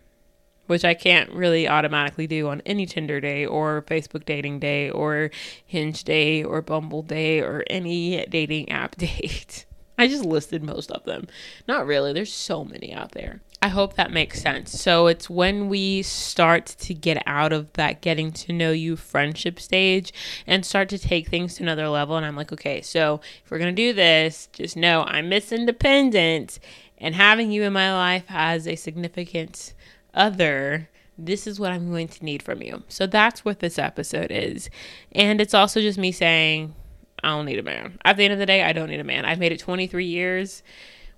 [0.68, 5.32] Which I can't really automatically do on any Tinder day or Facebook dating day or
[5.66, 9.66] Hinge day or Bumble day or any dating app date.
[9.98, 11.28] I just listed most of them.
[11.68, 13.42] Not really, there's so many out there.
[13.62, 14.80] I hope that makes sense.
[14.80, 19.60] So it's when we start to get out of that getting to know you friendship
[19.60, 20.14] stage
[20.48, 22.16] and start to take things to another level.
[22.16, 25.52] And I'm like, okay, so if we're going to do this, just know I'm Miss
[25.52, 26.60] Independent
[26.98, 29.74] and having you in my life as a significant
[30.14, 30.90] other.
[31.18, 32.84] This is what I'm going to need from you.
[32.88, 34.70] So that's what this episode is.
[35.12, 36.76] And it's also just me saying,
[37.22, 38.00] I don't need a man.
[38.06, 39.26] At the end of the day, I don't need a man.
[39.26, 40.64] I've made it 23 years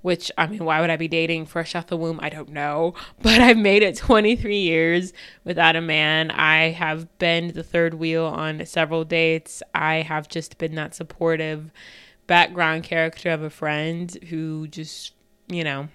[0.02, 2.20] which I mean, why would I be dating fresh out the womb?
[2.22, 2.94] I don't know.
[3.22, 6.32] But I've made it 23 years without a man.
[6.32, 9.62] I have been the third wheel on several dates.
[9.76, 11.72] I have just been that supportive
[12.26, 15.14] background character of a friend who just,
[15.48, 15.90] you know,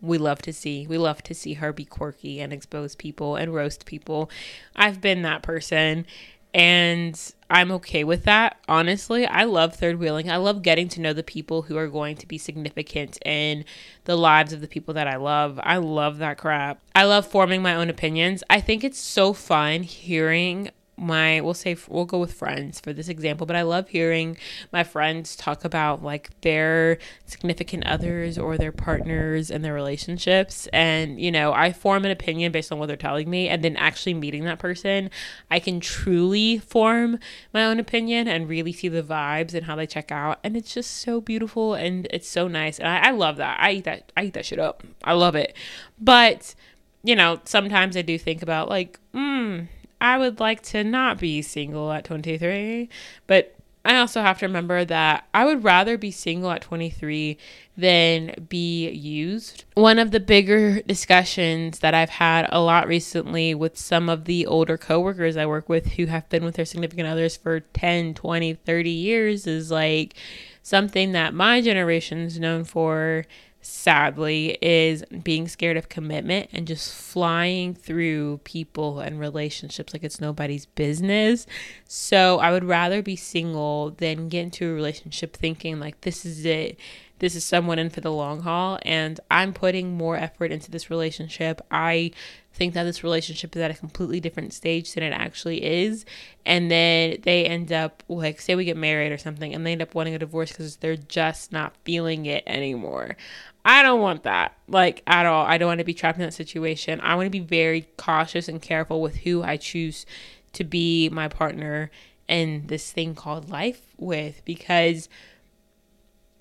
[0.00, 0.86] we love to see.
[0.86, 4.30] We love to see her be quirky and expose people and roast people.
[4.76, 6.06] I've been that person
[6.52, 8.58] and I'm okay with that.
[8.68, 10.30] Honestly, I love third wheeling.
[10.30, 13.64] I love getting to know the people who are going to be significant in
[14.04, 15.58] the lives of the people that I love.
[15.62, 16.80] I love that crap.
[16.94, 18.44] I love forming my own opinions.
[18.48, 23.08] I think it's so fun hearing my we'll say we'll go with friends for this
[23.08, 24.36] example but i love hearing
[24.72, 30.68] my friends talk about like their significant others or their partners and their relationships.
[30.72, 33.76] And you know i form an opinion based on what they're telling me and then
[33.76, 35.10] actually meeting that person
[35.50, 37.18] i can truly form
[37.52, 40.38] my own opinion and really see the vibes and how they check out.
[40.44, 42.78] And it's just so beautiful and it's so nice.
[42.78, 43.58] And i, I love that.
[43.60, 44.82] I eat that i eat that shit up.
[45.04, 45.56] I love it.
[46.00, 46.54] But
[47.02, 49.60] you know sometimes i do think about like hmm
[50.00, 52.88] I would like to not be single at 23,
[53.26, 57.38] but I also have to remember that I would rather be single at 23
[57.78, 59.64] than be used.
[59.74, 64.46] One of the bigger discussions that I've had a lot recently with some of the
[64.46, 68.54] older coworkers I work with who have been with their significant others for 10, 20,
[68.54, 70.14] 30 years is like
[70.62, 73.24] something that my generation is known for
[73.60, 80.20] sadly, is being scared of commitment and just flying through people and relationships like it's
[80.20, 81.46] nobody's business.
[81.86, 86.44] So I would rather be single than get into a relationship thinking like this is
[86.44, 86.78] it.
[87.20, 90.88] This is someone in for the long haul, and I'm putting more effort into this
[90.88, 91.60] relationship.
[91.70, 92.12] I
[92.54, 96.06] think that this relationship is at a completely different stage than it actually is.
[96.46, 99.82] And then they end up, like, say we get married or something, and they end
[99.82, 103.18] up wanting a divorce because they're just not feeling it anymore.
[103.64, 105.44] I don't want that, like at all.
[105.44, 107.00] I don't want to be trapped in that situation.
[107.00, 110.06] I want to be very cautious and careful with who I choose
[110.54, 111.90] to be my partner
[112.26, 115.08] in this thing called life with because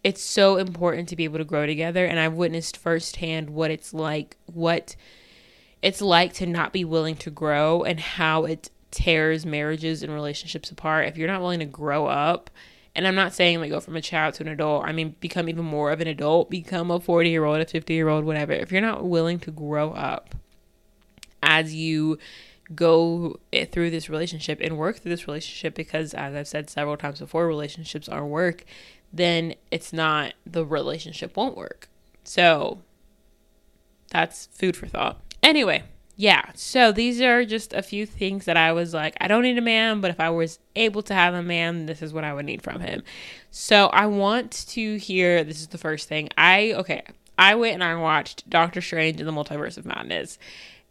[0.04, 2.06] it's so important to be able to grow together.
[2.06, 4.96] And I've witnessed firsthand what it's like, what
[5.82, 10.72] it's like to not be willing to grow and how it tears marriages and relationships
[10.72, 11.08] apart.
[11.08, 12.50] If you're not willing to grow up,
[13.00, 14.84] and I'm not saying like go from a child to an adult.
[14.84, 17.94] I mean, become even more of an adult, become a 40 year old, a 50
[17.94, 18.52] year old, whatever.
[18.52, 20.36] If you're not willing to grow up
[21.42, 22.18] as you
[22.76, 23.40] go
[23.72, 27.48] through this relationship and work through this relationship, because as I've said several times before,
[27.48, 28.66] relationships are work,
[29.14, 31.88] then it's not, the relationship won't work.
[32.26, 32.80] So
[34.12, 35.22] that's food for thought.
[35.42, 35.84] Anyway,
[36.20, 39.58] yeah, so these are just a few things that I was like, I don't need
[39.58, 42.34] a man, but if I was able to have a man, this is what I
[42.34, 43.04] would need from him.
[43.52, 46.28] So I want to hear this is the first thing.
[46.38, 47.04] I, okay,
[47.38, 50.38] I went and I watched Doctor Strange in the Multiverse of Madness.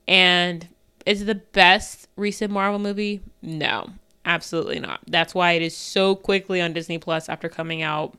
[0.09, 0.67] And
[1.05, 3.21] is the best recent Marvel movie?
[3.43, 3.91] No,
[4.25, 5.01] absolutely not.
[5.07, 8.17] That's why it is so quickly on Disney Plus after coming out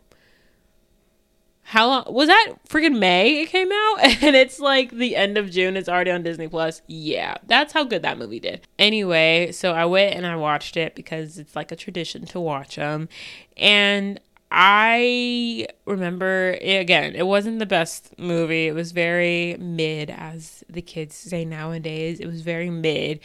[1.70, 5.52] how long was that freaking May it came out and it's like the end of
[5.52, 6.82] June it's already on Disney Plus.
[6.88, 8.68] Yeah, that's how good that movie did.
[8.80, 12.78] Anyway, so I went and I watched it because it's like a tradition to watch
[12.78, 13.08] them.
[13.56, 18.66] And I remember eh, again, it wasn't the best movie.
[18.66, 22.20] It was very mid as the kids say nowadays.
[22.20, 23.20] It was very mid,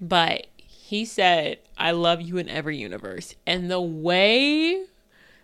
[0.00, 4.86] but he said, "I love you in every universe." And the way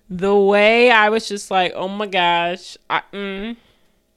[0.09, 3.57] the way I was just like, oh my gosh, I, mm,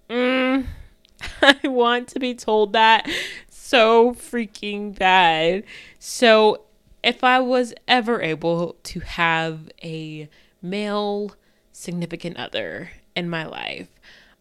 [0.09, 0.65] mm,
[1.41, 3.09] I want to be told that
[3.49, 5.63] so freaking bad.
[5.99, 6.63] So,
[7.03, 10.27] if I was ever able to have a
[10.61, 11.31] male
[11.71, 13.87] significant other in my life,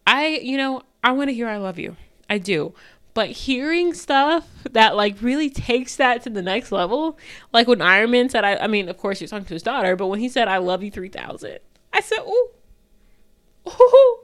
[0.05, 1.95] I, you know, I want to hear I love you.
[2.29, 2.73] I do.
[3.19, 7.17] But hearing stuff that like really takes that to the next level,
[7.51, 9.61] like when Iron Man said, I, I mean, of course, he was talking to his
[9.61, 11.59] daughter, but when he said, I love you 3000,
[11.91, 12.49] I said, ooh,
[13.67, 14.19] ooh,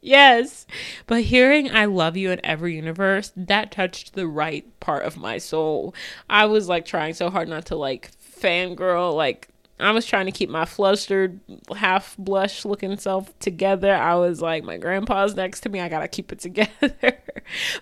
[0.00, 0.66] yes.
[1.06, 5.36] But hearing I love you in every universe, that touched the right part of my
[5.36, 5.94] soul.
[6.30, 8.10] I was like trying so hard not to like
[8.40, 11.40] fangirl, like I was trying to keep my flustered,
[11.76, 13.92] half blush looking self together.
[13.92, 15.80] I was like, my grandpa's next to me.
[15.80, 17.18] I got to keep it together.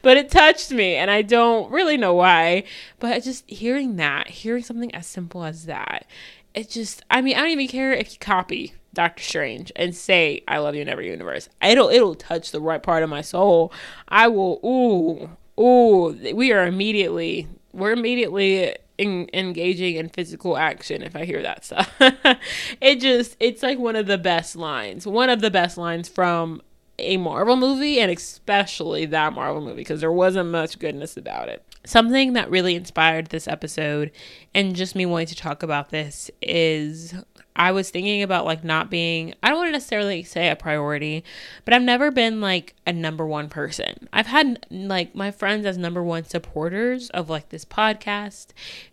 [0.01, 2.65] but it touched me, and I don't really know why.
[2.99, 6.07] But just hearing that, hearing something as simple as that,
[6.55, 10.43] it just, I mean, I don't even care if you copy Doctor Strange and say,
[10.49, 11.49] I love you in every universe.
[11.63, 13.73] It'll, it'll touch the right part of my soul.
[14.09, 21.17] I will, ooh, ooh, we are immediately, we're immediately in, engaging in physical action if
[21.17, 21.93] I hear that stuff.
[22.81, 25.07] it just it's like one of the best lines.
[25.07, 26.63] One of the best lines from
[26.99, 31.65] a Marvel movie and especially that Marvel movie because there wasn't much goodness about it.
[31.85, 34.13] Something that really inspired this episode
[34.55, 37.15] and just me wanting to talk about this is
[37.55, 41.23] I was thinking about like not being, I don't want to necessarily say a priority,
[41.65, 44.09] but I've never been like a number one person.
[44.13, 48.49] I've had like my friends as number one supporters of like this podcast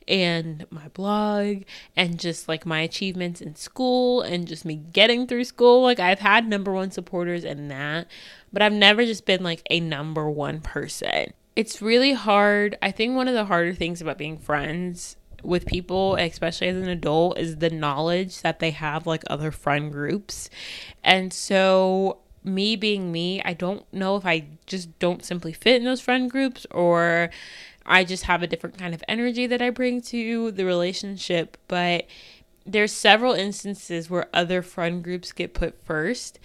[0.07, 1.63] and my blog
[1.95, 5.81] and just like my achievements in school and just me getting through school.
[5.81, 8.07] Like I've had number one supporters in that,
[8.51, 11.33] but I've never just been like a number one person.
[11.55, 12.77] It's really hard.
[12.81, 16.89] I think one of the harder things about being friends with people, especially as an
[16.89, 20.49] adult, is the knowledge that they have like other friend groups.
[21.03, 25.85] And so, me being me, I don't know if I just don't simply fit in
[25.85, 27.29] those friend groups or
[27.85, 31.57] I just have a different kind of energy that I bring to the relationship.
[31.67, 32.05] But
[32.65, 36.39] there's several instances where other friend groups get put first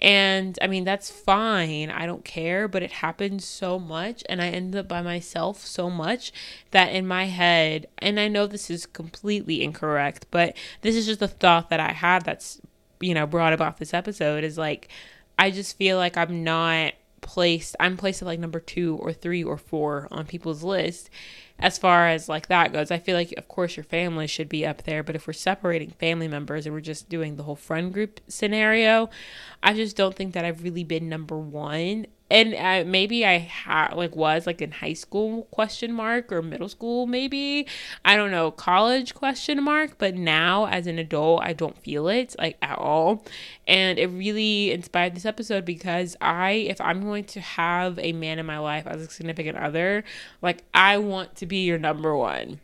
[0.00, 1.90] and I mean, that's fine.
[1.90, 4.24] I don't care, but it happens so much.
[4.28, 6.32] And I end up by myself so much
[6.70, 11.20] that in my head, and I know this is completely incorrect, but this is just
[11.20, 12.60] a thought that I had that's,
[13.00, 14.88] you know, brought about this episode is like,
[15.38, 19.44] I just feel like I'm not placed, I'm placed at like number two or three
[19.44, 21.10] or four on people's list
[21.60, 22.90] as far as like that goes.
[22.90, 25.90] I feel like of course your family should be up there, but if we're separating
[25.90, 29.10] family members and we're just doing the whole friend group scenario,
[29.62, 33.94] I just don't think that I've really been number 1 and uh, maybe I had
[33.94, 37.66] like was like in high school question mark or middle school maybe
[38.04, 42.36] I don't know college question mark but now as an adult I don't feel it
[42.38, 43.24] like at all
[43.66, 48.38] and it really inspired this episode because I if I'm going to have a man
[48.38, 50.04] in my life as a significant other
[50.40, 52.60] like I want to be your number one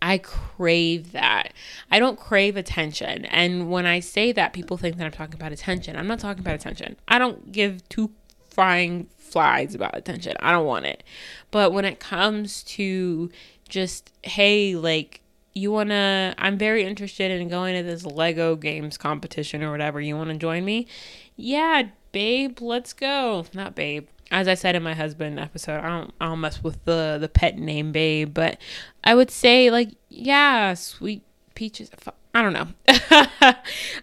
[0.00, 1.52] I crave that.
[1.90, 3.24] I don't crave attention.
[3.24, 5.96] And when I say that, people think that I'm talking about attention.
[5.96, 6.96] I'm not talking about attention.
[7.08, 8.12] I don't give two
[8.58, 10.34] flying flies about attention.
[10.40, 11.04] I don't want it.
[11.52, 13.30] But when it comes to
[13.68, 15.20] just, hey, like,
[15.54, 20.00] you want to, I'm very interested in going to this Lego games competition or whatever.
[20.00, 20.88] You want to join me?
[21.36, 23.46] Yeah, babe, let's go.
[23.54, 24.08] Not babe.
[24.32, 27.28] As I said in my husband episode, I don't, I don't mess with the the
[27.28, 28.58] pet name babe, but
[29.04, 31.22] I would say like, yeah, sweet
[31.54, 31.90] peaches.
[32.34, 32.68] I don't know.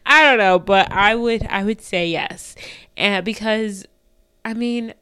[0.06, 2.56] I don't know, but I would I would say yes.
[2.98, 3.86] And because
[4.46, 4.94] I mean,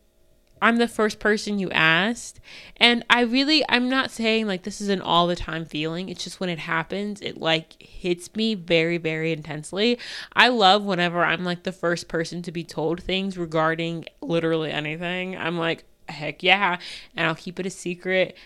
[0.62, 2.40] I'm the first person you asked.
[2.78, 6.08] And I really, I'm not saying like this is an all the time feeling.
[6.08, 10.00] It's just when it happens, it like hits me very, very intensely.
[10.32, 15.36] I love whenever I'm like the first person to be told things regarding literally anything.
[15.38, 16.80] I'm like, heck yeah.
[17.14, 18.38] And I'll keep it a secret.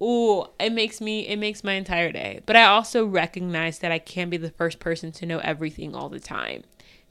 [0.00, 2.42] Ooh, it makes me, it makes my entire day.
[2.46, 6.10] But I also recognize that I can't be the first person to know everything all
[6.10, 6.62] the time.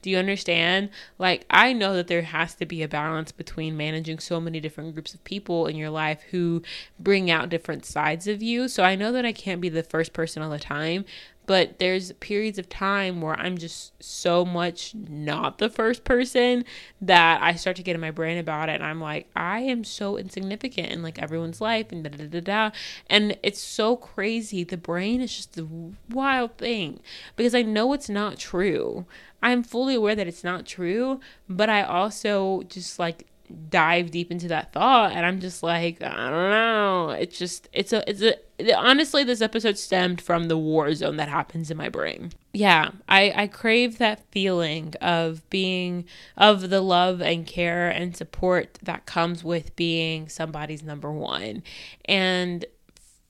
[0.06, 0.92] Do you understand?
[1.18, 4.94] Like, I know that there has to be a balance between managing so many different
[4.94, 6.62] groups of people in your life who
[7.00, 8.68] bring out different sides of you.
[8.68, 11.06] So I know that I can't be the first person all the time,
[11.46, 16.66] but there's periods of time where I'm just so much not the first person
[17.02, 19.84] that I start to get in my brain about it and I'm like I am
[19.84, 22.72] so insignificant in like everyone's life and da da da da
[23.10, 24.64] and it's so crazy.
[24.64, 25.68] The brain is just the
[26.10, 27.00] wild thing
[27.36, 29.06] because I know it's not true.
[29.42, 33.28] I'm fully aware that it's not true, but I also just like
[33.70, 37.10] dive deep into that thought and I'm just like, I don't know.
[37.12, 41.30] It's just it's a it's a honestly this episode stemmed from the war zone that
[41.30, 42.32] happens in my brain.
[42.54, 46.06] Yeah, I I crave that feeling of being
[46.38, 51.64] of the love and care and support that comes with being somebody's number 1.
[52.06, 52.66] And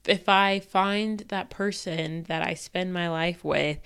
[0.07, 3.79] if I find that person that I spend my life with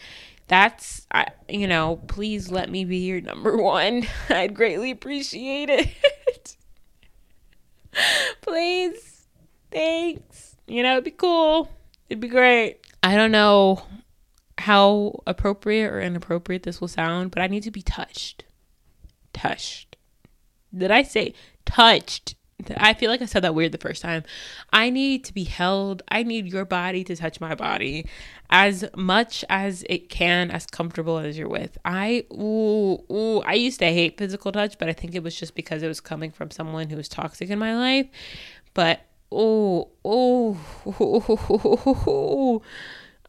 [0.49, 5.87] that's I, you know please let me be your number one i'd greatly appreciate it
[8.41, 9.27] please.
[9.71, 10.55] Thanks.
[10.67, 11.69] You know it'd be cool.
[12.09, 12.79] It'd be great.
[13.03, 13.83] I don't know
[14.57, 18.45] how appropriate or inappropriate this will sound but i need to be touched.
[19.33, 19.95] Touched.
[20.75, 21.33] Did i say
[21.65, 22.35] touched
[22.77, 24.23] I feel like I said that weird the first time.
[24.71, 26.03] I need to be held.
[26.09, 28.05] I need your body to touch my body
[28.49, 31.77] as much as it can, as comfortable as you're with.
[31.85, 35.55] I ooh, ooh, I used to hate physical touch, but I think it was just
[35.55, 38.07] because it was coming from someone who was toxic in my life.
[38.73, 39.01] But
[39.31, 40.57] oh, oh,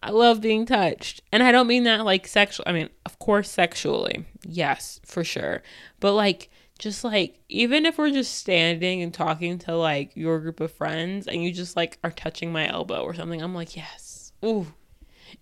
[0.03, 1.21] I love being touched.
[1.31, 4.25] And I don't mean that like sexual I mean, of course sexually.
[4.45, 5.63] Yes, for sure.
[6.01, 6.51] But like
[6.81, 11.27] just like even if we're just standing and talking to like your group of friends
[11.27, 14.33] and you just like are touching my elbow or something, I'm like, yes.
[14.45, 14.67] Ooh.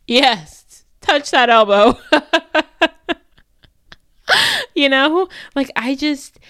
[0.07, 0.85] Yes.
[1.01, 1.97] Touch that elbow.
[4.75, 5.29] you know?
[5.55, 6.41] Like I just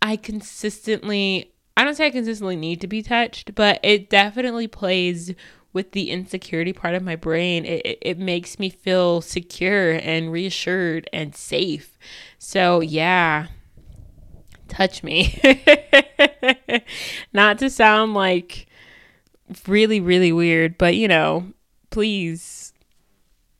[0.00, 5.34] I consistently I don't say I consistently need to be touched, but it definitely plays
[5.72, 7.64] with the insecurity part of my brain.
[7.64, 11.98] It, it, it makes me feel secure and reassured and safe.
[12.38, 13.48] So, yeah,
[14.68, 15.40] touch me.
[17.32, 18.66] Not to sound like
[19.66, 21.52] really, really weird, but you know,
[21.90, 22.72] please,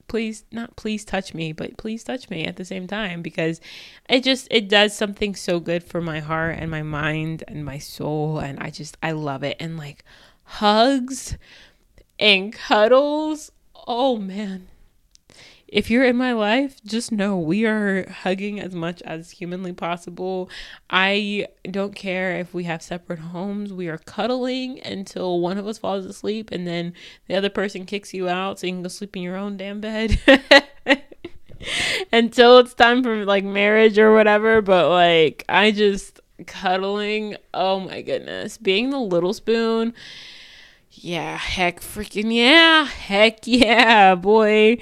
[0.06, 3.60] please, not please touch me, but please touch me at the same time because
[4.08, 7.78] it just, it does something so good for my heart and my mind and my
[7.78, 8.38] soul.
[8.38, 9.56] And I just, I love it.
[9.58, 10.04] And like
[10.44, 11.36] hugs,
[12.18, 13.52] and cuddles.
[13.86, 14.68] Oh man.
[15.68, 20.48] If you're in my life, just know we are hugging as much as humanly possible.
[20.88, 23.72] I don't care if we have separate homes.
[23.72, 26.94] We are cuddling until one of us falls asleep and then
[27.26, 29.80] the other person kicks you out so you can go sleep in your own damn
[29.80, 30.18] bed.
[32.12, 34.62] until it's time for like marriage or whatever.
[34.62, 37.36] But like, I just cuddling.
[37.52, 38.56] Oh my goodness.
[38.56, 39.94] Being the little spoon
[41.00, 42.84] yeah, heck freaking yeah.
[42.84, 44.78] Heck yeah, boy.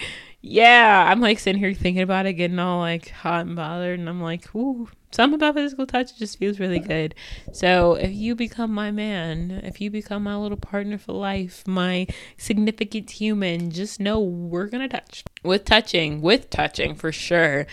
[0.48, 1.06] Yeah.
[1.10, 3.98] I'm like sitting here thinking about it, getting all like hot and bothered.
[3.98, 7.16] And I'm like, ooh, something about physical touch just feels really good.
[7.52, 12.06] So if you become my man, if you become my little partner for life, my
[12.36, 15.24] significant human, just know we're to touch.
[15.42, 17.66] With touching, with touching for sure.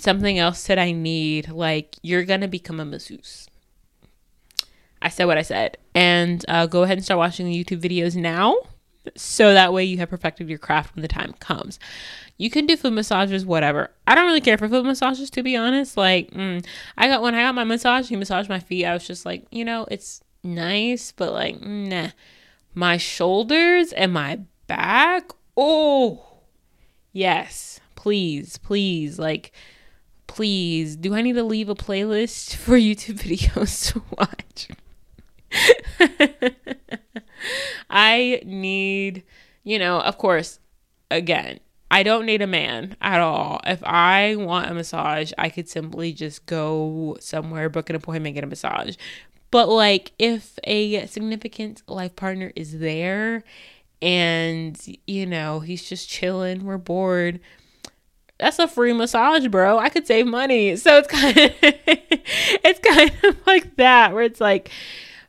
[0.00, 3.48] Something else that I need, like, you're to become a masseuse
[5.02, 5.76] I said what I said.
[5.94, 8.56] And uh, go ahead and start watching the YouTube videos now.
[9.16, 11.78] So that way you have perfected your craft when the time comes.
[12.36, 13.90] You can do foot massages, whatever.
[14.06, 15.96] I don't really care for foot massages, to be honest.
[15.96, 16.64] Like, mm,
[16.96, 18.84] I got when I got my massage, he massaged my feet.
[18.84, 22.10] I was just like, you know, it's nice, but like, nah.
[22.74, 26.24] My shoulders and my back, oh,
[27.12, 29.52] yes, please, please, like,
[30.28, 30.94] please.
[30.96, 34.68] Do I need to leave a playlist for YouTube videos to watch?
[37.90, 39.24] I need,
[39.64, 40.58] you know, of course,
[41.10, 41.60] again,
[41.90, 43.60] I don't need a man at all.
[43.64, 48.44] If I want a massage, I could simply just go somewhere, book an appointment, get
[48.44, 48.96] a massage.
[49.50, 53.44] But like if a significant life partner is there
[54.02, 57.40] and you know, he's just chilling, we're bored,
[58.38, 59.78] that's a free massage, bro.
[59.78, 60.76] I could save money.
[60.76, 64.70] So it's kind of it's kind of like that where it's like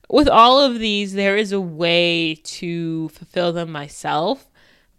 [0.10, 4.50] with all of these, there is a way to fulfill them myself,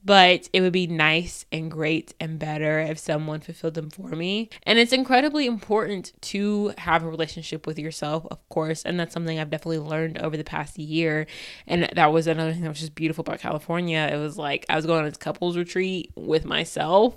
[0.05, 4.49] but it would be nice and great and better if someone fulfilled them for me.
[4.63, 8.83] And it's incredibly important to have a relationship with yourself, of course.
[8.85, 11.27] And that's something I've definitely learned over the past year.
[11.67, 14.09] And that was another thing that was just beautiful about California.
[14.11, 17.15] It was like I was going on this couples retreat with myself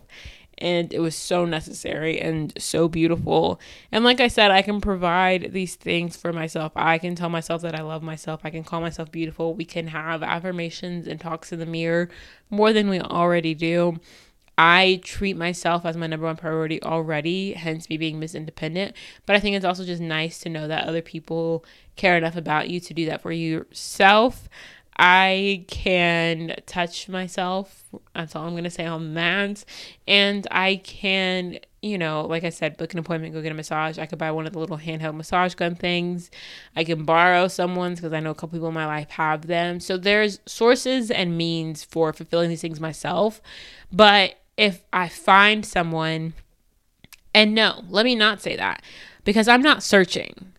[0.63, 3.59] and it was so necessary and so beautiful.
[3.91, 6.71] And like I said, I can provide these things for myself.
[6.73, 8.39] I can tell myself that I love myself.
[8.45, 9.53] I can call myself beautiful.
[9.53, 12.09] We can have affirmations and talks in the mirror
[12.49, 13.99] more than we already do.
[14.57, 18.95] I treat myself as my number one priority already, hence me being Miss Independent.
[19.25, 21.65] But I think it's also just nice to know that other people
[21.97, 24.47] care enough about you to do that for yourself.
[24.97, 27.83] I can touch myself.
[28.13, 29.65] That's all I'm going to say on that.
[30.07, 33.97] And I can, you know, like I said, book an appointment, go get a massage.
[33.97, 36.29] I could buy one of the little handheld massage gun things.
[36.75, 39.79] I can borrow someone's because I know a couple people in my life have them.
[39.79, 43.41] So there's sources and means for fulfilling these things myself.
[43.91, 46.33] But if I find someone,
[47.33, 48.83] and no, let me not say that
[49.23, 50.52] because I'm not searching.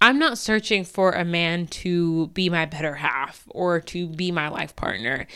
[0.00, 4.48] I'm not searching for a man to be my better half or to be my
[4.48, 5.26] life partner.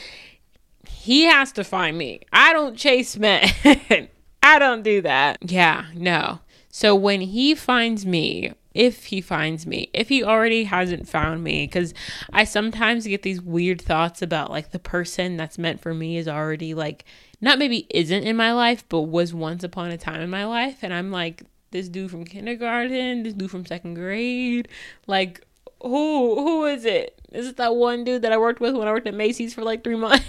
[0.89, 2.21] He has to find me.
[2.33, 3.51] I don't chase men.
[4.43, 5.39] I don't do that.
[5.43, 6.41] Yeah, no.
[6.71, 11.67] So when he finds me, if he finds me, if he already hasn't found me,
[11.67, 11.95] because
[12.33, 16.27] I sometimes get these weird thoughts about like the person that's meant for me is
[16.27, 17.05] already like,
[17.41, 20.79] not maybe isn't in my life, but was once upon a time in my life.
[20.83, 21.45] And I'm like,
[21.75, 24.69] this dude from kindergarten, this dude from second grade.
[25.07, 25.45] Like,
[25.83, 27.21] who who is it?
[27.33, 29.63] Is it that one dude that I worked with when I worked at Macy's for
[29.63, 30.25] like three months?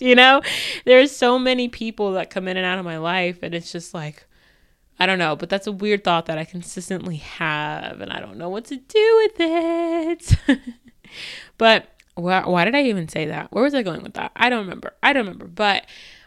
[0.00, 0.42] you know,
[0.84, 3.94] there's so many people that come in and out of my life, and it's just
[3.94, 4.26] like,
[4.98, 5.36] I don't know.
[5.36, 8.76] But that's a weird thought that I consistently have, and I don't know what to
[8.76, 10.60] do with it.
[11.58, 13.52] but why, why did I even say that?
[13.52, 14.32] Where was I going with that?
[14.34, 14.94] I don't remember.
[15.00, 15.46] I don't remember.
[15.46, 15.86] But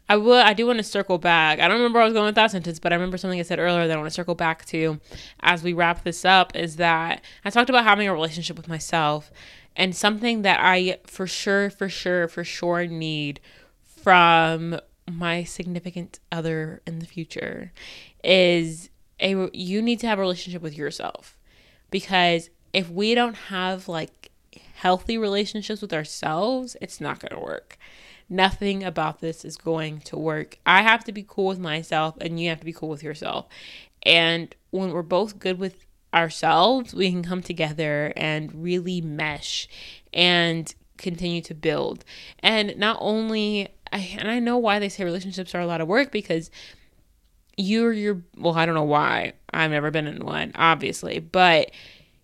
[0.09, 0.33] I will.
[0.33, 1.59] I do want to circle back.
[1.59, 3.43] I don't remember where I was going with that sentence, but I remember something I
[3.43, 4.99] said earlier that I want to circle back to
[5.41, 6.55] as we wrap this up.
[6.55, 9.31] Is that I talked about having a relationship with myself,
[9.75, 13.39] and something that I for sure, for sure, for sure need
[13.85, 17.71] from my significant other in the future
[18.23, 18.89] is
[19.19, 21.37] a you need to have a relationship with yourself
[21.91, 24.31] because if we don't have like
[24.75, 27.77] healthy relationships with ourselves, it's not going to work
[28.29, 30.57] nothing about this is going to work.
[30.65, 33.47] I have to be cool with myself, and you have to be cool with yourself.
[34.03, 39.67] And when we're both good with ourselves, we can come together and really mesh
[40.13, 42.05] and continue to build.
[42.39, 45.87] And not only, I, and I know why they say relationships are a lot of
[45.87, 46.51] work because
[47.57, 49.33] you're, you're, well, I don't know why.
[49.51, 51.71] I've never been in one, obviously, but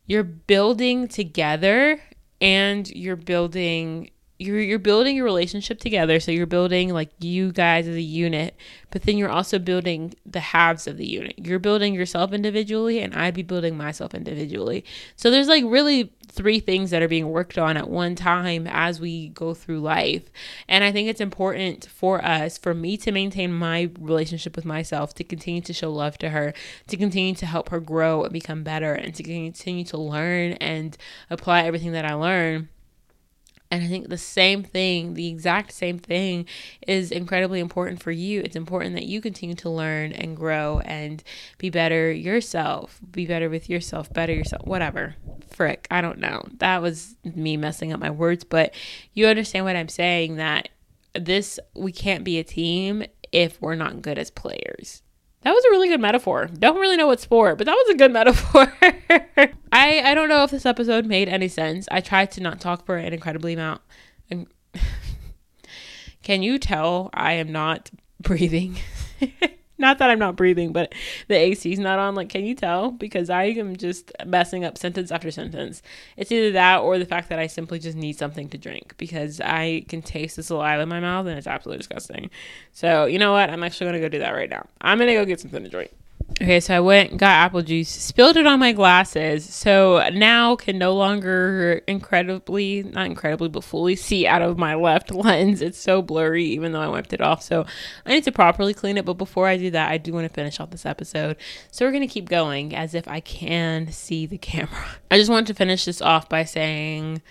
[0.06, 2.00] you're building together
[2.40, 7.88] and you're building you're you're building your relationship together so you're building like you guys
[7.88, 8.56] as a unit
[8.96, 11.34] but then you're also building the halves of the unit.
[11.38, 14.86] You're building yourself individually and i'd be building myself individually.
[15.18, 19.02] So there's like really three things that are being worked on at one time as
[19.02, 20.24] we go through life.
[20.70, 25.14] And i think it's important for us for me to maintain my relationship with myself
[25.16, 26.54] to continue to show love to her
[26.88, 30.98] to continue to help her grow and become better and to continue to learn and
[31.30, 32.70] apply everything that i learn
[33.72, 36.46] and I think the same thing, the exact same thing,
[36.88, 38.42] is incredibly important for you.
[38.42, 41.24] It's important that you continue to learn and grow and
[41.58, 45.16] be better yourself, be better with yourself, better yourself, whatever.
[45.52, 46.44] Frick, I don't know.
[46.58, 48.74] That was me messing up my words, but
[49.14, 50.70] you understand what I'm saying that
[51.14, 55.02] this, we can't be a team if we're not good as players.
[55.42, 56.48] That was a really good metaphor.
[56.48, 58.74] Don't really know what sport, but that was a good metaphor.
[59.76, 61.86] I I don't know if this episode made any sense.
[61.92, 63.82] I tried to not talk for an incredibly amount.
[66.24, 68.78] Can you tell I am not breathing?
[69.78, 70.94] Not that I'm not breathing, but
[71.28, 72.16] the AC's not on.
[72.16, 72.92] Like, can you tell?
[72.92, 75.82] Because I am just messing up sentence after sentence.
[76.16, 79.42] It's either that or the fact that I simply just need something to drink because
[79.42, 82.30] I can taste the saliva in my mouth and it's absolutely disgusting.
[82.72, 83.50] So, you know what?
[83.50, 84.66] I'm actually going to go do that right now.
[84.80, 85.92] I'm going to go get something to drink.
[86.42, 90.78] Okay, so I went got apple juice, spilled it on my glasses, so now can
[90.78, 95.62] no longer incredibly, not incredibly, but fully see out of my left lens.
[95.62, 97.42] It's so blurry, even though I wiped it off.
[97.42, 97.66] So
[98.06, 99.06] I need to properly clean it.
[99.06, 101.38] But before I do that, I do want to finish off this episode.
[101.72, 104.86] So we're gonna keep going as if I can see the camera.
[105.10, 107.22] I just want to finish this off by saying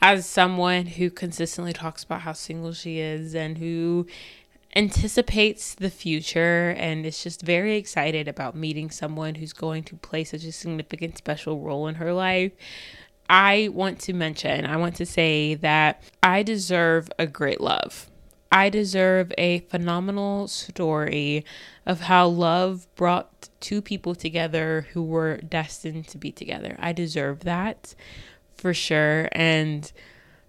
[0.00, 4.06] as someone who consistently talks about how single she is and who
[4.78, 10.22] anticipates the future and is just very excited about meeting someone who's going to play
[10.22, 12.52] such a significant special role in her life.
[13.28, 18.08] I want to mention, I want to say that I deserve a great love.
[18.52, 21.44] I deserve a phenomenal story
[21.84, 26.76] of how love brought two people together who were destined to be together.
[26.78, 27.96] I deserve that
[28.54, 29.28] for sure.
[29.32, 29.90] And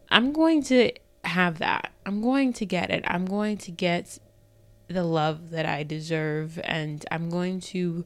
[0.09, 0.91] I'm going to
[1.30, 1.91] have that.
[2.05, 3.03] I'm going to get it.
[3.07, 4.19] I'm going to get
[4.88, 8.05] the love that I deserve and I'm going to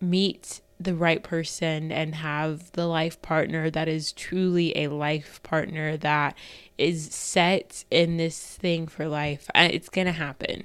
[0.00, 5.96] meet the right person and have the life partner that is truly a life partner
[5.98, 6.36] that
[6.78, 9.48] is set in this thing for life.
[9.54, 10.64] Uh, it's going to happen.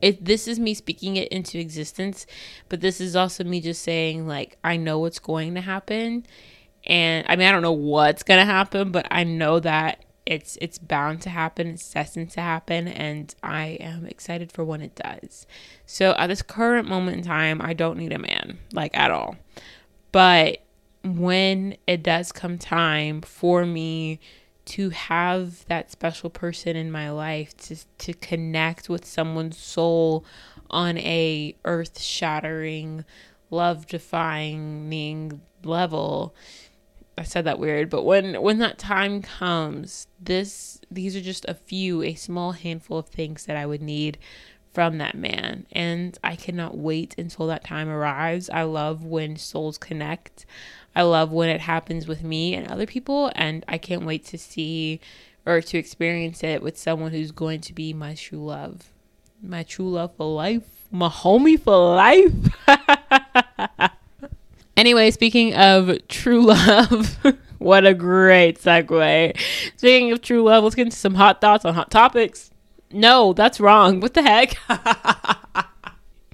[0.00, 2.26] If this is me speaking it into existence,
[2.68, 6.24] but this is also me just saying, like, I know what's going to happen.
[6.86, 10.56] And I mean, I don't know what's going to happen, but I know that it's
[10.60, 14.94] it's bound to happen it's destined to happen and i am excited for when it
[14.94, 15.46] does.
[15.84, 19.36] So at this current moment in time i don't need a man like at all.
[20.12, 20.62] But
[21.04, 24.20] when it does come time for me
[24.66, 30.24] to have that special person in my life to to connect with someone's soul
[30.70, 33.04] on a earth shattering
[33.50, 36.34] love defying level
[37.20, 41.52] I said that weird, but when when that time comes, this these are just a
[41.52, 44.16] few, a small handful of things that I would need
[44.72, 45.66] from that man.
[45.70, 48.48] And I cannot wait until that time arrives.
[48.48, 50.46] I love when souls connect.
[50.96, 54.38] I love when it happens with me and other people and I can't wait to
[54.38, 54.98] see
[55.44, 58.92] or to experience it with someone who's going to be my true love.
[59.42, 60.86] My true love for life.
[60.90, 62.32] My homie for life.
[64.80, 67.18] Anyway, speaking of true love,
[67.58, 69.38] what a great segue.
[69.76, 72.50] Speaking of true love, let's get into some hot thoughts on hot topics.
[72.90, 74.00] No, that's wrong.
[74.00, 74.56] What the heck?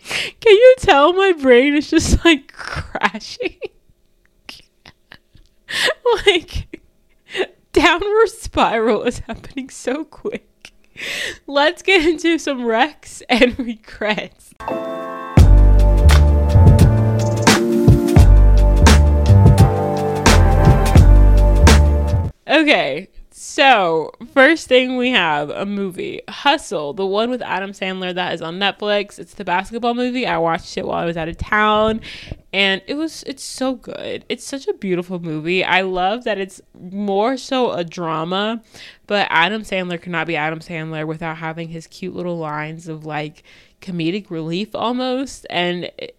[0.05, 3.59] Can you tell my brain is just like crashing?
[6.25, 6.81] like,
[7.73, 10.71] downward spiral is happening so quick.
[11.49, 14.55] Let's get into some wrecks and regrets.
[22.49, 28.33] Okay, so first thing we have a movie, Hustle, the one with Adam Sandler that
[28.35, 29.19] is on Netflix.
[29.19, 30.29] It's the basketball movie.
[30.29, 32.03] I watched it while I was out of town,
[32.53, 34.25] and it was it's so good.
[34.29, 35.65] It's such a beautiful movie.
[35.65, 38.63] I love that it's more so a drama,
[39.09, 43.43] but Adam Sandler cannot be Adam Sandler without having his cute little lines of like
[43.81, 45.91] comedic relief almost, and.
[45.99, 46.17] It,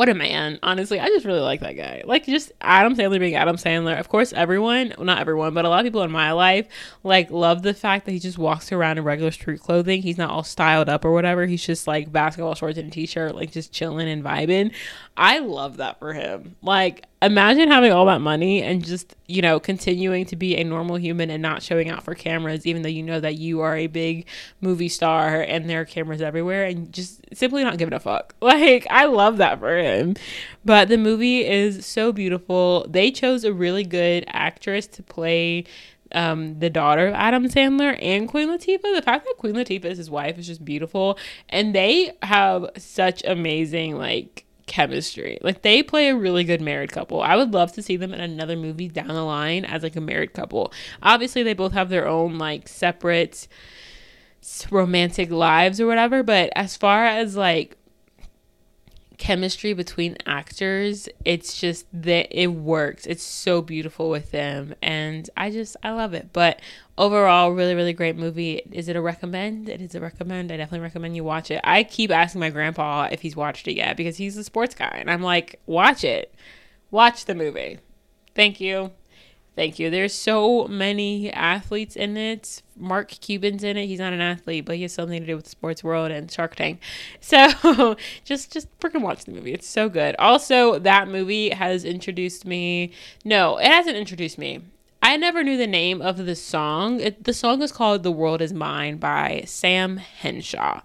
[0.00, 0.58] what a man.
[0.62, 2.00] Honestly, I just really like that guy.
[2.06, 4.00] Like just Adam Sandler being Adam Sandler.
[4.00, 6.68] Of course, everyone, well, not everyone, but a lot of people in my life
[7.04, 10.00] like love the fact that he just walks around in regular street clothing.
[10.00, 11.44] He's not all styled up or whatever.
[11.44, 14.72] He's just like basketball shorts and t-shirt, like just chilling and vibing.
[15.18, 16.56] I love that for him.
[16.62, 20.96] Like imagine having all that money and just, you know, continuing to be a normal
[20.96, 23.88] human and not showing out for cameras, even though you know that you are a
[23.88, 24.26] big
[24.60, 28.34] movie star and there are cameras everywhere and just simply not giving a fuck.
[28.50, 30.16] Like, I love that for him.
[30.64, 32.84] But the movie is so beautiful.
[32.88, 35.64] They chose a really good actress to play
[36.12, 38.94] um, the daughter of Adam Sandler and Queen Latifah.
[38.94, 41.16] The fact that Queen Latifah is his wife is just beautiful.
[41.48, 45.36] And they have such amazing, like, chemistry.
[45.42, 47.20] Like they play a really good married couple.
[47.20, 50.00] I would love to see them in another movie down the line as like a
[50.00, 50.72] married couple.
[51.02, 53.48] Obviously, they both have their own like separate
[54.70, 57.76] romantic lives or whatever, but as far as like
[59.18, 65.50] chemistry between actors it's just that it works it's so beautiful with them and i
[65.50, 66.58] just i love it but
[67.00, 70.80] overall really really great movie is it a recommend it is a recommend i definitely
[70.80, 74.18] recommend you watch it i keep asking my grandpa if he's watched it yet because
[74.18, 76.34] he's a sports guy and i'm like watch it
[76.90, 77.78] watch the movie
[78.34, 78.90] thank you
[79.56, 79.90] Thank you.
[79.90, 82.62] There's so many athletes in it.
[82.76, 83.86] Mark Cuban's in it.
[83.86, 86.30] He's not an athlete, but he has something to do with the sports world and
[86.30, 86.80] Shark Tank.
[87.20, 89.52] So just just freaking watch the movie.
[89.52, 90.16] It's so good.
[90.18, 92.92] Also, that movie has introduced me.
[93.24, 94.62] No, it hasn't introduced me.
[95.02, 97.00] I never knew the name of the song.
[97.00, 100.82] It, the song is called The World Is Mine by Sam Henshaw.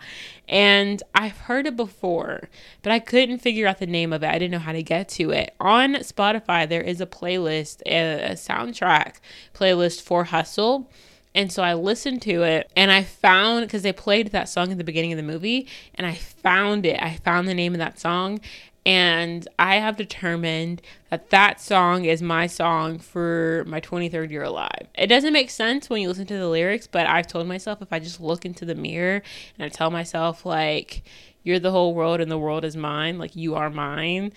[0.48, 2.50] And I've heard it before,
[2.82, 4.28] but I couldn't figure out the name of it.
[4.28, 5.54] I didn't know how to get to it.
[5.60, 9.16] On Spotify, there is a playlist, a, a soundtrack
[9.54, 10.90] playlist for Hustle.
[11.34, 14.78] And so I listened to it and I found, because they played that song at
[14.78, 17.02] the beginning of the movie, and I found it.
[17.02, 18.40] I found the name of that song
[18.86, 24.88] and I have determined that that song is my song for my 23rd year alive.
[24.94, 27.92] It doesn't make sense when you listen to the lyrics, but I've told myself if
[27.92, 29.24] I just look into the mirror
[29.58, 31.04] and I tell myself, like,
[31.44, 34.34] you're the whole world and the world is mine, like, you are mine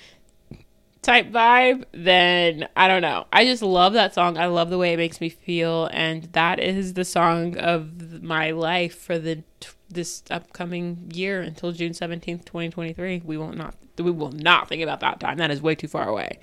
[1.03, 3.27] type vibe, then I don't know.
[3.33, 4.37] I just love that song.
[4.37, 5.89] I love the way it makes me feel.
[5.93, 9.43] And that is the song of my life for the
[9.91, 13.23] this upcoming year until June 17th, 2023.
[13.25, 15.39] We will not we will not think about that time.
[15.39, 16.39] That is way too far away.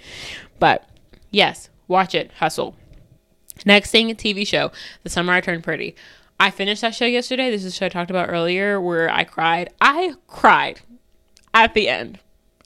[0.60, 0.88] But
[1.32, 2.32] yes, watch it.
[2.34, 2.76] Hustle.
[3.66, 4.72] Next thing, a TV show.
[5.04, 5.96] The Summer I Turned Pretty.
[6.40, 7.50] I finished that show yesterday.
[7.50, 9.72] This is a show I talked about earlier where I cried.
[9.80, 10.82] I cried
[11.54, 12.20] at the end.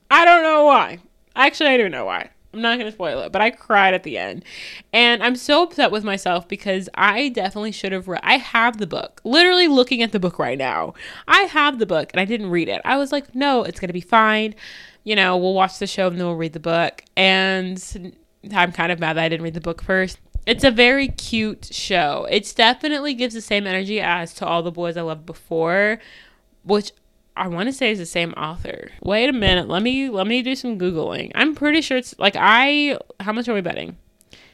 [0.10, 1.00] I don't know why.
[1.36, 2.32] Actually, I do know why.
[2.54, 4.44] I'm not going to spoil it, but I cried at the end.
[4.92, 8.22] And I'm so upset with myself because I definitely should have read.
[8.24, 9.22] I have the book.
[9.24, 10.96] Literally looking at the book right now.
[11.28, 12.82] I have the book and I didn't read it.
[12.86, 14.56] I was like, no, it's going to be fine.
[15.04, 17.04] You know, we'll watch the show and then we'll read the book.
[17.16, 18.16] And
[18.52, 20.18] I'm kind of mad that I didn't read the book first.
[20.48, 22.26] It's a very cute show.
[22.32, 26.00] It definitely gives the same energy as to all the boys I loved before,
[26.64, 26.92] which
[27.40, 28.92] I want to say it's the same author.
[29.02, 29.70] Wait a minute.
[29.70, 31.32] Let me let me do some googling.
[31.36, 32.98] I'm pretty sure it's like I.
[33.22, 33.98] How much are we betting?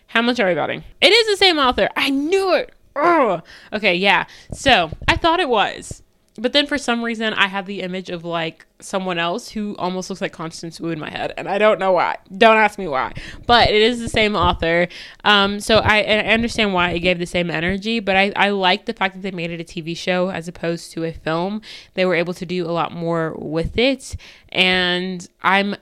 [0.08, 0.84] How much are we betting?
[1.02, 1.90] It is the same author.
[1.98, 2.72] I knew it.
[2.96, 3.44] Ugh.
[3.74, 4.26] Okay, yeah.
[4.54, 6.04] So I thought it was.
[6.38, 10.10] But then for some reason, I have the image of like someone else who almost
[10.10, 12.18] looks like Constance Wu in my head, and I don't know why.
[12.38, 13.14] Don't ask me why.
[13.46, 14.88] But it is the same author,
[15.24, 18.02] um, so I, I understand why it gave the same energy.
[18.02, 20.92] But I, I like the fact that they made it a TV show as opposed
[20.94, 21.62] to a film.
[21.94, 24.18] They were able to do a lot more with it,
[24.50, 25.76] and I'm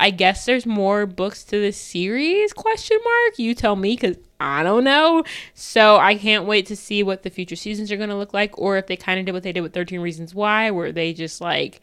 [0.00, 4.62] I guess there's more books to the series question mark you tell me cuz I
[4.62, 5.24] don't know.
[5.54, 8.56] So I can't wait to see what the future seasons are going to look like
[8.56, 11.12] or if they kind of did what they did with 13 Reasons Why where they
[11.12, 11.80] just like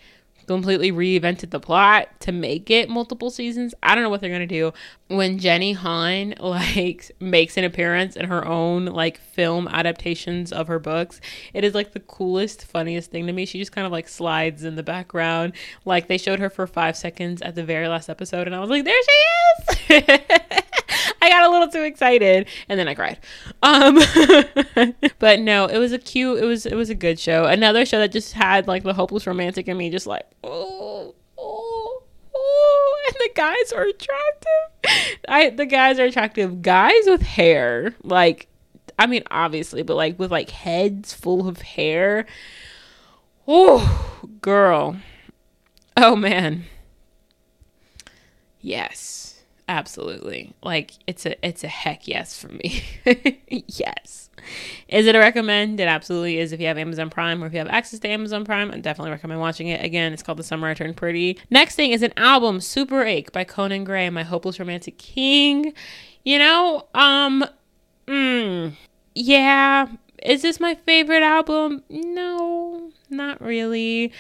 [0.48, 3.74] completely reinvented the plot to make it multiple seasons.
[3.84, 4.74] I don't know what they're gonna do.
[5.08, 10.80] When Jenny Han like makes an appearance in her own like film adaptations of her
[10.80, 11.22] books,
[11.54, 13.46] it is like the coolest, funniest thing to me.
[13.46, 15.54] She just kind of like slides in the background.
[15.86, 18.70] Like they showed her for five seconds at the very last episode, and I was
[18.70, 20.62] like, there she is.
[21.56, 23.18] Little too excited and then I cried.
[23.64, 23.96] Um
[25.20, 27.46] but no, it was a cute it was it was a good show.
[27.46, 32.04] Another show that just had like the hopeless romantic in me just like oh oh
[32.36, 35.22] oh and the guys are attractive.
[35.30, 36.62] I the guys are attractive.
[36.62, 37.96] Guys with hair.
[38.04, 38.48] Like
[39.00, 42.26] I mean obviously, but like with like heads full of hair.
[43.48, 44.98] Oh, girl.
[45.96, 46.66] Oh man.
[48.60, 49.35] Yes
[49.68, 50.54] absolutely.
[50.64, 52.84] Like it's a it's a heck yes for me.
[53.68, 54.30] Yes.
[54.88, 55.80] Is it a recommend?
[55.80, 56.52] It absolutely is.
[56.52, 59.12] If you have amazon prime or if you have access to amazon prime i definitely
[59.12, 59.84] recommend watching it.
[59.84, 61.40] Again it's called the summer i turned pretty.
[61.50, 65.74] Next thing is an album Superache by conan gray my hopeless romantic king.
[66.24, 67.46] You know um
[68.08, 68.74] mm,
[69.14, 69.88] yeah.
[70.24, 71.84] Is this my favorite album?
[71.90, 74.12] No not really.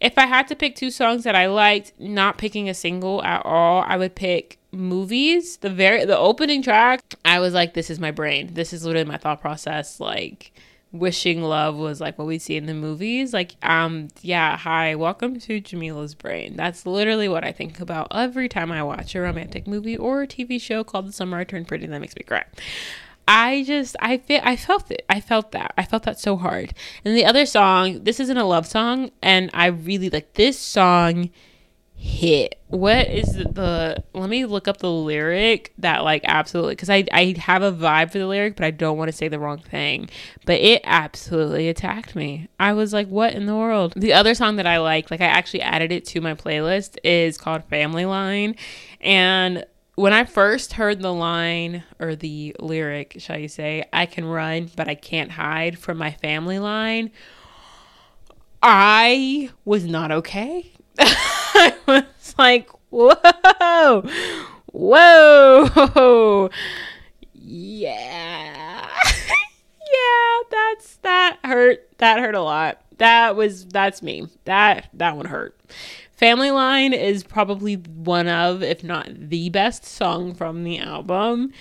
[0.00, 3.44] If I had to pick two songs that I liked, not picking a single at
[3.44, 7.98] all, I would pick movies, the very the opening track, I was like, this is
[7.98, 8.54] my brain.
[8.54, 10.00] This is literally my thought process.
[10.00, 10.52] Like
[10.92, 13.32] wishing love was like what we see in the movies.
[13.32, 16.56] Like, um, yeah, hi, welcome to Jamilah's brain.
[16.56, 20.26] That's literally what I think about every time I watch a romantic movie or a
[20.26, 22.44] TV show called The Summer I Turned Pretty that makes me cry.
[23.26, 25.04] I just I feel I felt it.
[25.10, 25.74] I felt that.
[25.76, 26.72] I felt that so hard.
[27.04, 31.28] And the other song, this isn't a love song, and I really like this song
[31.98, 32.60] hit.
[32.68, 37.34] What is the let me look up the lyric that like absolutely cuz I I
[37.38, 40.08] have a vibe for the lyric but I don't want to say the wrong thing.
[40.46, 42.48] But it absolutely attacked me.
[42.60, 43.94] I was like what in the world?
[43.96, 47.36] The other song that I like, like I actually added it to my playlist is
[47.36, 48.54] called Family Line
[49.00, 49.64] and
[49.96, 54.70] when I first heard the line or the lyric, shall you say, I can run,
[54.76, 57.10] but I can't hide from my family line,
[58.62, 60.70] I was not okay.
[61.58, 64.02] I was like, whoa,
[64.72, 66.50] whoa,
[67.34, 71.88] yeah, yeah, that's that hurt.
[71.98, 72.80] That hurt a lot.
[72.98, 74.28] That was that's me.
[74.44, 75.58] That that one hurt.
[76.12, 81.52] Family Line is probably one of, if not the best song from the album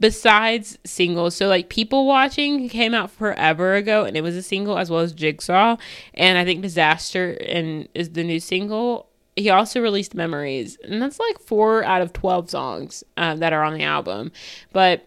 [0.00, 1.36] besides singles.
[1.36, 5.00] So like People Watching came out forever ago and it was a single as well
[5.00, 5.76] as Jigsaw.
[6.14, 9.09] And I think Disaster and is the new single.
[9.40, 10.78] He also released Memories.
[10.84, 14.32] And that's like four out of 12 songs uh, that are on the album.
[14.72, 15.06] But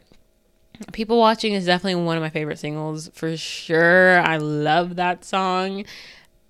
[0.91, 4.19] People Watching is definitely one of my favorite singles for sure.
[4.19, 5.85] I love that song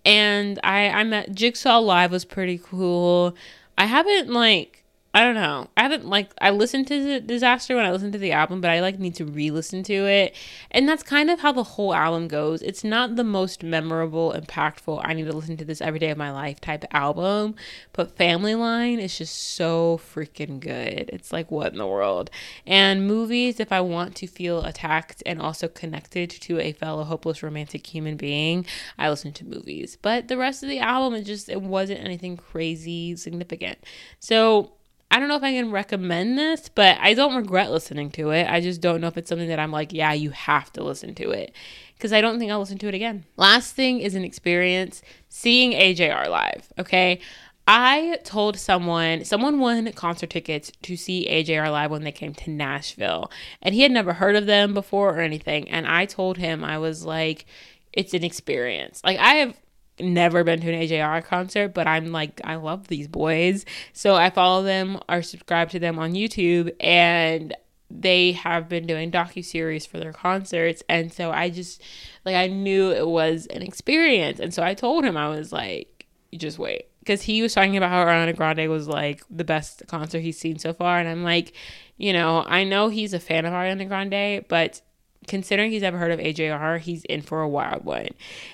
[0.05, 3.35] and I I met Jigsaw live was pretty cool.
[3.77, 4.82] I haven't like
[5.15, 5.67] I don't know.
[5.77, 8.71] I haven't like I listened to the disaster when I listened to the album, but
[8.71, 10.35] I like need to re-listen to it.
[10.71, 12.63] And that's kind of how the whole album goes.
[12.63, 16.17] It's not the most memorable, impactful, I need to listen to this every day of
[16.17, 17.53] my life type album,
[17.93, 21.11] but Family Line is just so freaking good.
[21.13, 22.31] It's like what in the world?
[22.65, 27.43] And movies if I want to feel attacked and also connected to a fellow hopeless
[27.43, 28.65] romantic human being,
[28.97, 29.95] I listen to movies.
[30.01, 33.77] But the rest of the album it just it wasn't anything crazy significant.
[34.19, 34.71] So
[35.13, 38.49] I don't know if I can recommend this, but I don't regret listening to it.
[38.49, 41.13] I just don't know if it's something that I'm like, yeah, you have to listen
[41.13, 41.53] to it.
[41.95, 43.23] Because I don't think I'll listen to it again.
[43.37, 46.67] Last thing is an experience seeing AJR live.
[46.79, 47.19] Okay.
[47.67, 52.49] I told someone, someone won concert tickets to see AJR live when they came to
[52.49, 53.29] Nashville.
[53.61, 55.69] And he had never heard of them before or anything.
[55.69, 57.45] And I told him, I was like,
[57.91, 58.99] it's an experience.
[59.03, 59.55] Like, I have
[59.99, 63.65] never been to an AJR concert, but I'm like, I love these boys.
[63.93, 67.55] So I follow them or subscribe to them on YouTube and
[67.89, 70.81] they have been doing docu series for their concerts.
[70.89, 71.81] And so I just
[72.25, 74.39] like I knew it was an experience.
[74.39, 76.87] And so I told him I was like just wait.
[76.99, 80.57] Because he was talking about how Ariana Grande was like the best concert he's seen
[80.57, 80.99] so far.
[80.99, 81.53] And I'm like
[81.97, 84.81] you know I know he's a fan of Ariana Grande but
[85.27, 88.09] considering he's ever heard of AJR, he's in for a wild one.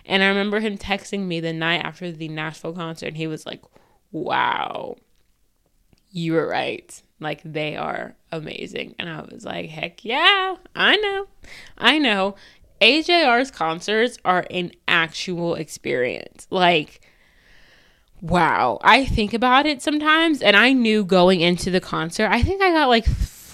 [0.05, 3.45] And I remember him texting me the night after the Nashville concert, and he was
[3.45, 3.61] like,
[4.11, 4.95] Wow,
[6.11, 7.01] you were right.
[7.19, 8.95] Like, they are amazing.
[8.97, 11.27] And I was like, Heck yeah, I know.
[11.77, 12.35] I know.
[12.81, 16.47] AJR's concerts are an actual experience.
[16.49, 17.01] Like,
[18.21, 18.79] wow.
[18.81, 22.71] I think about it sometimes, and I knew going into the concert, I think I
[22.71, 23.05] got like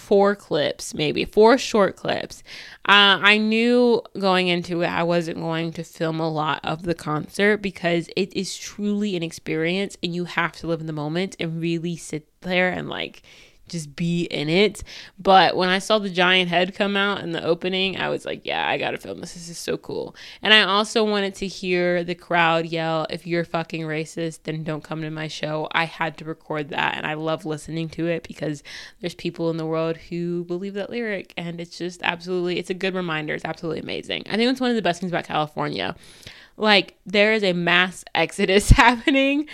[0.06, 2.43] four clips, maybe four short clips.
[2.88, 6.93] Uh, I knew going into it I wasn't going to film a lot of the
[6.93, 11.36] concert because it is truly an experience and you have to live in the moment
[11.39, 13.24] and really sit there and like
[13.68, 14.84] just be in it.
[15.20, 18.45] But when I saw the giant head come out in the opening, I was like,
[18.45, 19.34] yeah, I gotta film this.
[19.34, 20.16] This is so cool.
[20.41, 24.84] And I also wanted to hear the crowd yell, if you're fucking racist, then don't
[24.84, 25.68] come to my show.
[25.72, 28.63] I had to record that and I love listening to it because
[29.01, 32.76] there's people in the world who believe that lyric and it's just absolutely it's a
[32.76, 33.34] good reminder.
[33.34, 34.24] It's absolutely amazing.
[34.28, 35.95] I think it's one of the best things about California.
[36.57, 39.47] Like there is a mass exodus happening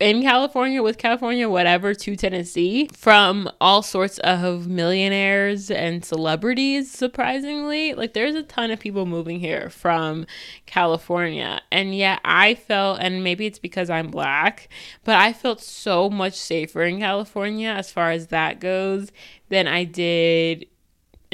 [0.00, 7.94] in California with California, whatever, to Tennessee from all sorts of millionaires and celebrities, surprisingly.
[7.94, 10.26] Like, there's a ton of people moving here from
[10.66, 11.62] California.
[11.70, 14.68] And yet, I felt, and maybe it's because I'm black,
[15.04, 19.12] but I felt so much safer in California as far as that goes
[19.48, 20.66] than I did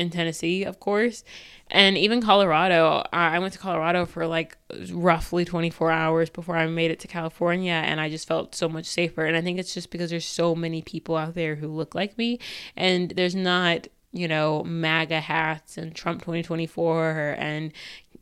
[0.01, 1.23] in Tennessee, of course
[1.71, 3.05] and even Colorado.
[3.13, 4.57] I went to Colorado for like
[4.91, 8.87] roughly 24 hours before I made it to California, and I just felt so much
[8.87, 9.25] safer.
[9.25, 12.19] And I think it's just because there's so many people out there who look like
[12.19, 12.39] me,
[12.77, 17.73] and there's not, you know, MAGA hats and Trump 2024 and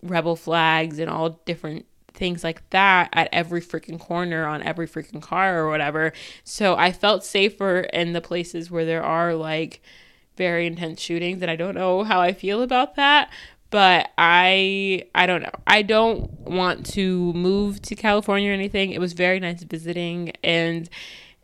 [0.03, 5.23] rebel flags and all different things like that at every freaking corner on every freaking
[5.23, 6.13] car or whatever.
[6.45, 9.81] So I felt safer in the places where there are like
[10.39, 13.31] very intense shootings and I don't know how I feel about that,
[13.71, 15.53] but I I don't know.
[15.67, 18.93] I don't want to move to California or anything.
[18.93, 20.89] It was very nice visiting and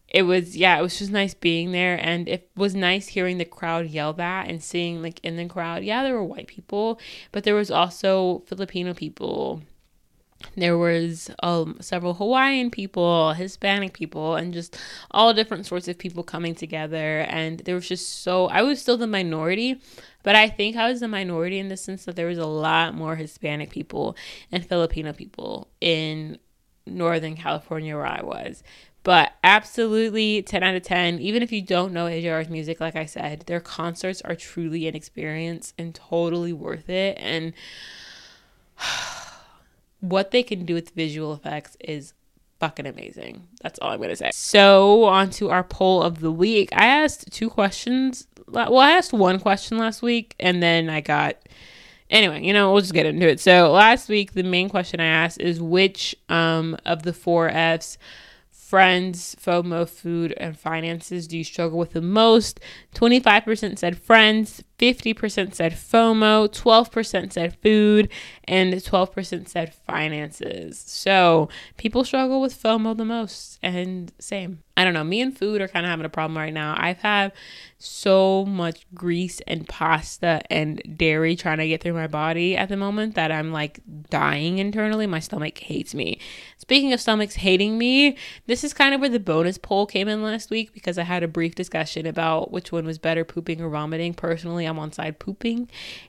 [0.09, 3.45] it was yeah, it was just nice being there and it was nice hearing the
[3.45, 7.01] crowd yell that and seeing like in the crowd, yeah, there were white people,
[7.33, 9.63] but there was also Filipino people.
[10.57, 14.79] There was um, several Hawaiian people, Hispanic people, and just
[15.11, 17.21] all different sorts of people coming together.
[17.21, 19.81] And there was just so, I was still the minority,
[20.23, 22.95] but I think I was the minority in the sense that there was a lot
[22.95, 24.17] more Hispanic people
[24.51, 26.39] and Filipino people in
[26.87, 28.63] Northern California where I was.
[29.05, 31.19] But absolutely 10 out of 10.
[31.19, 34.97] Even if you don't know AJR's music, like I said, their concerts are truly an
[34.97, 37.19] experience and totally worth it.
[37.21, 37.53] And
[40.09, 42.15] what they can do with visual effects is
[42.61, 43.47] fucking amazing.
[43.63, 44.31] That's all I'm going to say.
[44.33, 46.69] So, on to our poll of the week.
[46.73, 48.27] I asked two questions.
[48.47, 51.37] Well, I asked one question last week and then I got
[52.11, 53.41] anyway, you know, we'll just get into it.
[53.41, 57.99] So, last week the main question I asked is which um of the four Fs
[58.75, 62.59] friends, FOMO, food, and finances do you struggle with the most?
[62.95, 68.09] 25% said friends, 50% said FOMO, 12% said food,
[68.45, 70.83] and 12% said finances.
[70.87, 74.61] So people struggle with FOMO the most, and same.
[74.77, 75.05] I don't know.
[75.05, 76.75] Me and food are kind of having a problem right now.
[76.77, 77.33] I've had
[77.79, 82.77] so much grease and pasta and dairy trying to get through my body at the
[82.77, 85.07] moment that I'm like dying internally.
[85.07, 86.19] My stomach hates me.
[86.59, 88.17] Speaking of stomachs hating me,
[88.47, 91.23] this is kind of where the bonus poll came in last week because I had
[91.23, 94.15] a brief discussion about which one was better, pooping or vomiting.
[94.15, 95.69] Personally, I'm on side pooping,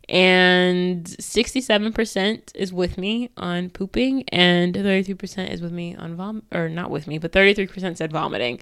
[0.10, 6.70] and 67% is with me on pooping, and 33% is with me on vom or
[6.70, 8.60] not with me, but 33% said vomiting.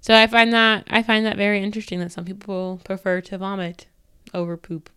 [0.00, 3.86] So I find that I find that very interesting that some people prefer to vomit
[4.32, 4.90] over poop.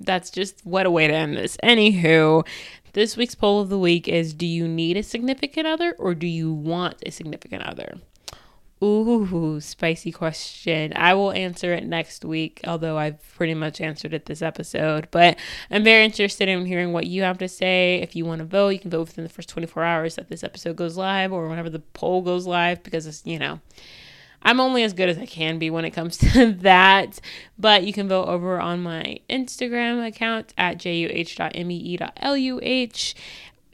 [0.00, 1.56] That's just what a way to end this.
[1.62, 2.46] Anywho,
[2.92, 6.26] this week's poll of the week is Do you need a significant other or do
[6.26, 7.98] you want a significant other?
[8.82, 10.92] Ooh, spicy question.
[10.96, 15.08] I will answer it next week, although I've pretty much answered it this episode.
[15.10, 15.38] But
[15.70, 18.00] I'm very interested in hearing what you have to say.
[18.02, 20.44] If you want to vote, you can vote within the first 24 hours that this
[20.44, 23.60] episode goes live or whenever the poll goes live because it's, you know,
[24.42, 27.20] I'm only as good as I can be when it comes to that.
[27.58, 32.10] But you can vote over on my Instagram account at juh.mee.luh.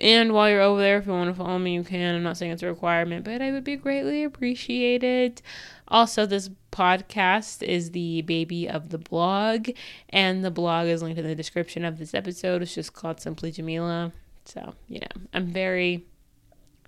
[0.01, 2.14] And while you're over there, if you want to follow me, you can.
[2.14, 5.42] I'm not saying it's a requirement, but I would be greatly appreciated.
[5.88, 9.68] Also, this podcast is the baby of the blog,
[10.09, 12.62] and the blog is linked in the description of this episode.
[12.62, 14.12] It's just called Simply Jamilah.
[14.46, 16.07] So, you know, I'm very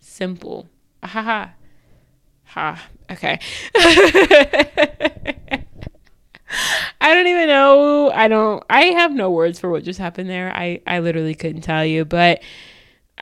[0.01, 0.69] simple.
[1.03, 1.49] Ah, Haha.
[2.45, 2.89] Ha.
[3.11, 3.39] Okay.
[7.01, 8.11] I don't even know.
[8.11, 10.55] I don't I have no words for what just happened there.
[10.55, 12.43] I I literally couldn't tell you, but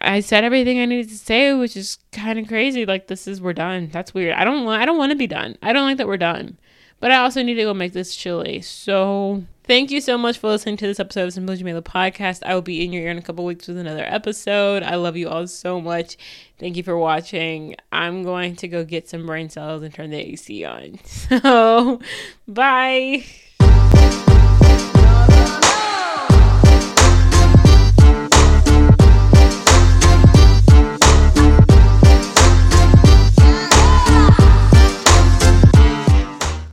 [0.00, 2.86] I said everything I needed to say, which is kind of crazy.
[2.86, 3.90] Like this is we're done.
[3.92, 4.34] That's weird.
[4.34, 5.56] I don't want I don't want to be done.
[5.62, 6.58] I don't like that we're done.
[7.00, 8.60] But I also need to go make this chili.
[8.60, 12.42] So thank you so much for listening to this episode of Simply Jamilah podcast.
[12.44, 14.82] I will be in your ear in a couple weeks with another episode.
[14.82, 16.18] I love you all so much.
[16.58, 17.74] Thank you for watching.
[17.90, 20.98] I'm going to go get some brain cells and turn the AC on.
[21.30, 22.00] So
[22.46, 23.24] bye.